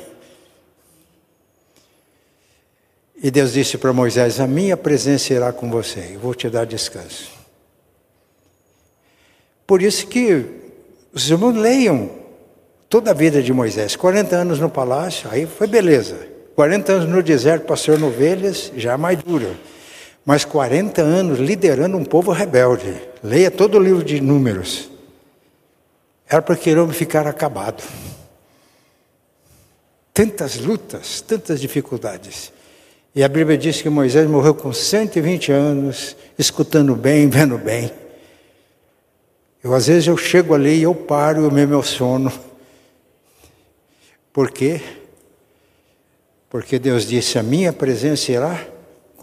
E 3.22 3.30
Deus 3.30 3.52
disse 3.52 3.78
para 3.78 3.92
Moisés: 3.92 4.40
A 4.40 4.48
minha 4.48 4.76
presença 4.76 5.32
irá 5.32 5.52
com 5.52 5.70
você, 5.70 6.10
eu 6.14 6.18
vou 6.18 6.34
te 6.34 6.50
dar 6.50 6.66
descanso. 6.66 7.30
Por 9.64 9.82
isso 9.82 10.08
que 10.08 10.44
os 11.12 11.30
irmãos 11.30 11.54
leiam 11.54 12.10
toda 12.88 13.12
a 13.12 13.14
vida 13.14 13.40
de 13.40 13.52
Moisés: 13.52 13.94
40 13.94 14.34
anos 14.34 14.58
no 14.58 14.68
palácio, 14.68 15.30
aí 15.30 15.46
foi 15.46 15.68
beleza. 15.68 16.26
40 16.56 16.92
anos 16.92 17.08
no 17.08 17.22
deserto, 17.22 17.66
pastor 17.66 18.02
ovelhas, 18.02 18.72
já 18.76 18.94
é 18.94 18.96
mais 18.96 19.22
duro. 19.22 19.56
Mas 20.24 20.44
40 20.44 21.02
anos 21.02 21.38
liderando 21.38 21.96
um 21.96 22.04
povo 22.04 22.32
rebelde. 22.32 22.96
Leia 23.22 23.50
todo 23.50 23.76
o 23.76 23.82
livro 23.82 24.02
de 24.02 24.20
Números. 24.20 24.88
Era 26.26 26.40
para 26.40 26.56
que 26.56 26.74
homem 26.74 26.94
ficar 26.94 27.26
acabado. 27.26 27.82
Tantas 30.14 30.56
lutas, 30.56 31.20
tantas 31.20 31.60
dificuldades. 31.60 32.52
E 33.14 33.22
a 33.22 33.28
Bíblia 33.28 33.58
diz 33.58 33.82
que 33.82 33.88
Moisés 33.90 34.28
morreu 34.28 34.54
com 34.54 34.72
120 34.72 35.52
anos, 35.52 36.16
escutando 36.38 36.96
bem, 36.96 37.28
vendo 37.30 37.58
bem. 37.58 37.92
Eu 39.62 39.74
às 39.74 39.86
vezes 39.86 40.06
eu 40.06 40.16
chego 40.16 40.54
ali 40.54 40.78
e 40.78 40.82
eu 40.82 40.94
paro 40.94 41.48
o 41.48 41.52
meu 41.52 41.82
sono. 41.82 42.32
Por 44.32 44.50
quê? 44.50 44.80
Porque 46.50 46.78
Deus 46.78 47.06
disse: 47.06 47.38
"A 47.38 47.42
minha 47.42 47.72
presença 47.72 48.32
irá 48.32 48.73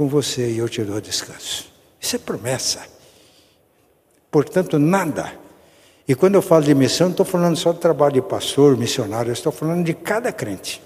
com 0.01 0.07
você 0.07 0.49
e 0.49 0.57
eu 0.57 0.67
te 0.67 0.83
dou 0.83 0.99
descanso". 0.99 1.71
Isso 1.99 2.15
é 2.15 2.19
promessa. 2.19 2.81
Portanto, 4.31 4.79
nada. 4.79 5.31
E 6.07 6.15
quando 6.15 6.35
eu 6.35 6.41
falo 6.41 6.63
de 6.63 6.73
missão, 6.73 7.07
não 7.07 7.11
estou 7.11 7.25
falando 7.25 7.55
só 7.55 7.71
do 7.71 7.77
trabalho 7.77 8.13
de 8.13 8.21
pastor, 8.21 8.75
missionário, 8.75 9.29
eu 9.29 9.33
estou 9.33 9.51
falando 9.51 9.85
de 9.85 9.93
cada 9.93 10.31
crente. 10.31 10.81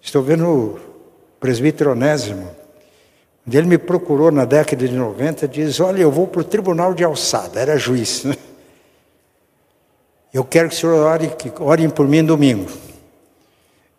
Estou 0.00 0.22
vendo 0.22 0.78
presbítero 1.40 1.90
Onésimo, 1.90 2.48
onde 3.46 3.58
ele 3.58 3.66
me 3.66 3.76
procurou 3.76 4.30
na 4.30 4.44
década 4.44 4.86
de 4.86 4.94
90, 4.94 5.48
diz: 5.48 5.80
Olha, 5.80 6.02
eu 6.02 6.10
vou 6.10 6.28
para 6.28 6.42
o 6.42 6.44
tribunal 6.44 6.94
de 6.94 7.02
alçada, 7.02 7.58
era 7.58 7.76
juiz. 7.76 8.22
Né? 8.22 8.36
Eu 10.32 10.44
quero 10.44 10.68
que 10.68 10.76
o 10.76 10.78
senhor 10.78 10.94
ore, 11.04 11.32
orem 11.58 11.90
por 11.90 12.06
mim 12.06 12.22
domingo. 12.22 12.70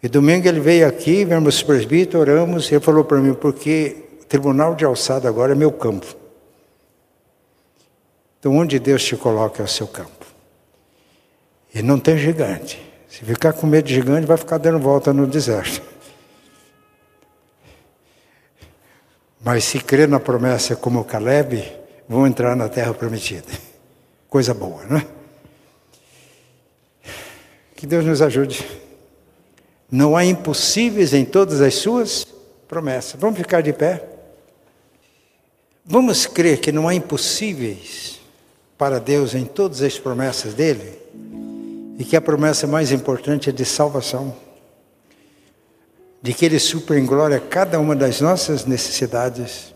E 0.02 0.08
domingo 0.08 0.48
ele 0.48 0.62
veio 0.62 0.88
aqui, 0.88 1.26
vemos 1.26 1.62
presbítero, 1.62 2.20
oramos, 2.20 2.72
ele 2.72 2.80
falou 2.80 3.04
para 3.04 3.18
mim, 3.18 3.34
porque 3.34 3.98
o 4.09 4.09
tribunal 4.30 4.76
de 4.76 4.86
alçada 4.86 5.28
agora 5.28 5.54
é 5.54 5.56
meu 5.56 5.72
campo. 5.72 6.16
Então, 8.40 8.56
onde 8.56 8.80
Deus 8.80 9.04
te 9.04 9.18
coloca 9.18 9.62
é 9.62 9.66
o 9.66 9.68
seu 9.68 9.88
campo. 9.88 10.26
E 11.74 11.82
não 11.82 12.00
tem 12.00 12.18
gigante. 12.18 12.80
Se 13.10 13.26
ficar 13.26 13.54
com 13.54 13.68
medo 13.68 13.88
de 13.88 13.96
gigante, 13.96 14.28
vai 14.28 14.38
ficar 14.38 14.60
dando 14.60 14.80
volta 14.80 15.12
no 15.12 15.28
deserto. 15.28 15.82
Mas 19.42 19.64
se 19.64 19.80
crer 19.80 20.08
na 20.08 20.20
promessa 20.20 20.76
como 20.76 21.04
Caleb, 21.04 21.64
vão 22.08 22.28
entrar 22.28 22.56
na 22.56 22.70
terra 22.70 22.94
prometida. 22.94 23.48
Coisa 24.30 24.54
boa, 24.54 24.86
não 24.86 24.98
é? 24.98 25.08
Que 27.76 27.88
Deus 27.88 28.06
nos 28.06 28.22
ajude. 28.22 28.66
Não 29.92 30.16
há 30.16 30.24
impossíveis 30.24 31.14
em 31.14 31.26
todas 31.26 31.62
as 31.62 31.76
suas 31.76 32.26
promessas. 32.68 33.20
Vamos 33.20 33.38
ficar 33.38 33.62
de 33.62 33.74
pé? 33.74 34.19
Vamos 35.92 36.28
crer 36.28 36.60
que 36.60 36.72
não 36.72 36.88
há 36.88 36.94
impossíveis 36.94 38.20
para 38.78 39.00
Deus 39.00 39.34
em 39.34 39.44
todas 39.44 39.82
as 39.82 39.98
promessas 39.98 40.54
dele? 40.54 41.00
E 41.98 42.06
que 42.06 42.16
a 42.16 42.22
promessa 42.22 42.68
mais 42.68 42.92
importante 42.92 43.50
é 43.50 43.52
de 43.52 43.66
salvação 43.66 44.38
de 46.22 46.32
que 46.32 46.46
Ele 46.46 46.60
supra 46.60 47.00
em 47.00 47.08
glória 47.08 47.40
cada 47.40 47.80
uma 47.80 47.96
das 47.96 48.22
nossas 48.22 48.66
necessidades. 48.66 49.74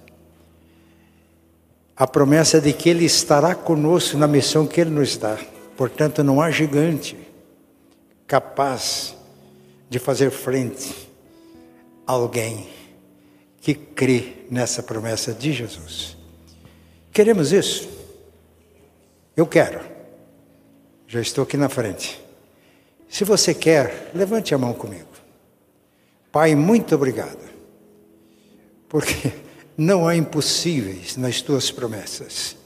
A 1.98 2.06
promessa 2.06 2.62
de 2.62 2.74
que 2.74 2.90
Ele 2.90 3.06
estará 3.06 3.56
conosco 3.56 4.16
na 4.16 4.28
missão 4.28 4.68
que 4.68 4.82
Ele 4.82 4.92
nos 4.92 5.18
dá. 5.18 5.40
Portanto, 5.76 6.24
não 6.24 6.40
há 6.40 6.52
gigante 6.52 7.18
capaz 8.28 9.16
de 9.90 9.98
fazer 9.98 10.30
frente 10.30 11.10
a 12.06 12.12
alguém 12.12 12.83
que 13.64 13.74
crê 13.74 14.44
nessa 14.52 14.84
promessa 14.84 15.34
de 15.34 15.54
Jesus. 15.54 16.18
Queremos 17.14 17.54
isso? 17.54 17.88
Eu 19.38 19.48
quero. 19.48 19.80
Já 21.08 21.22
estou 21.22 21.46
aqui 21.46 21.56
na 21.56 21.70
frente. 21.70 22.22
Se 23.08 23.24
você 23.24 23.54
quer, 23.54 24.12
levante 24.14 24.54
a 24.54 24.58
mão 24.58 24.74
comigo. 24.74 25.08
Pai, 26.30 26.56
muito 26.56 26.94
obrigado, 26.94 27.40
porque 28.90 29.32
não 29.78 30.10
há 30.10 30.16
impossíveis 30.16 31.16
nas 31.16 31.42
tuas 31.42 31.72
promessas. 31.72 32.58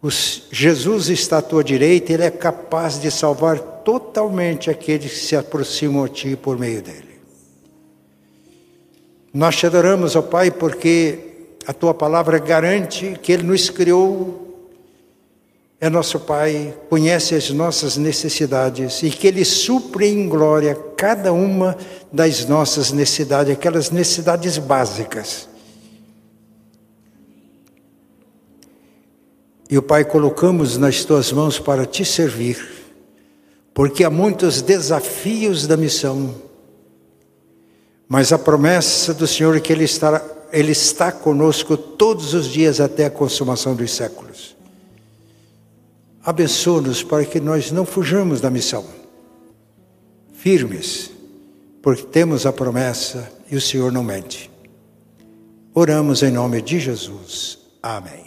Os, 0.00 0.44
Jesus 0.50 1.10
está 1.10 1.38
à 1.38 1.42
tua 1.42 1.62
direita, 1.62 2.10
Ele 2.10 2.24
é 2.24 2.30
capaz 2.30 2.98
de 2.98 3.10
salvar 3.10 3.58
totalmente 3.58 4.70
aqueles 4.70 5.12
que 5.12 5.18
se 5.18 5.36
aproximam 5.36 6.04
a 6.04 6.08
Ti 6.08 6.36
por 6.36 6.58
meio 6.58 6.80
dele. 6.80 7.13
Nós 9.34 9.56
te 9.56 9.66
adoramos, 9.66 10.14
ó 10.14 10.22
Pai, 10.22 10.48
porque 10.52 11.18
a 11.66 11.72
Tua 11.72 11.92
palavra 11.92 12.38
garante 12.38 13.18
que 13.20 13.32
Ele 13.32 13.42
nos 13.42 13.68
criou 13.68 14.44
é 15.80 15.90
nosso 15.90 16.20
Pai, 16.20 16.72
conhece 16.88 17.34
as 17.34 17.50
nossas 17.50 17.96
necessidades 17.96 19.02
e 19.02 19.10
que 19.10 19.26
Ele 19.26 19.44
supre 19.44 20.06
em 20.06 20.28
glória 20.28 20.76
cada 20.96 21.32
uma 21.32 21.76
das 22.12 22.46
nossas 22.46 22.92
necessidades, 22.92 23.52
aquelas 23.52 23.90
necessidades 23.90 24.56
básicas. 24.56 25.48
E 29.68 29.76
o 29.76 29.82
Pai, 29.82 30.04
colocamos 30.04 30.78
nas 30.78 31.04
tuas 31.04 31.32
mãos 31.32 31.58
para 31.58 31.84
te 31.84 32.04
servir, 32.04 32.86
porque 33.74 34.04
há 34.04 34.10
muitos 34.10 34.62
desafios 34.62 35.66
da 35.66 35.76
missão, 35.76 36.43
mas 38.08 38.32
a 38.32 38.38
promessa 38.38 39.14
do 39.14 39.26
Senhor 39.26 39.56
é 39.56 39.60
que 39.60 39.72
Ele, 39.72 39.84
estará, 39.84 40.22
Ele 40.52 40.72
está 40.72 41.10
conosco 41.10 41.76
todos 41.76 42.34
os 42.34 42.46
dias 42.46 42.80
até 42.80 43.06
a 43.06 43.10
consumação 43.10 43.74
dos 43.74 43.92
séculos. 43.92 44.54
Abençoa-nos 46.24 47.02
para 47.02 47.24
que 47.24 47.38
nós 47.38 47.70
não 47.70 47.84
fujamos 47.84 48.40
da 48.40 48.50
missão. 48.50 48.84
Firmes, 50.32 51.10
porque 51.82 52.02
temos 52.02 52.46
a 52.46 52.52
promessa 52.52 53.30
e 53.50 53.56
o 53.56 53.60
Senhor 53.60 53.92
não 53.92 54.02
mente. 54.02 54.50
Oramos 55.74 56.22
em 56.22 56.30
nome 56.30 56.62
de 56.62 56.78
Jesus. 56.78 57.58
Amém. 57.82 58.23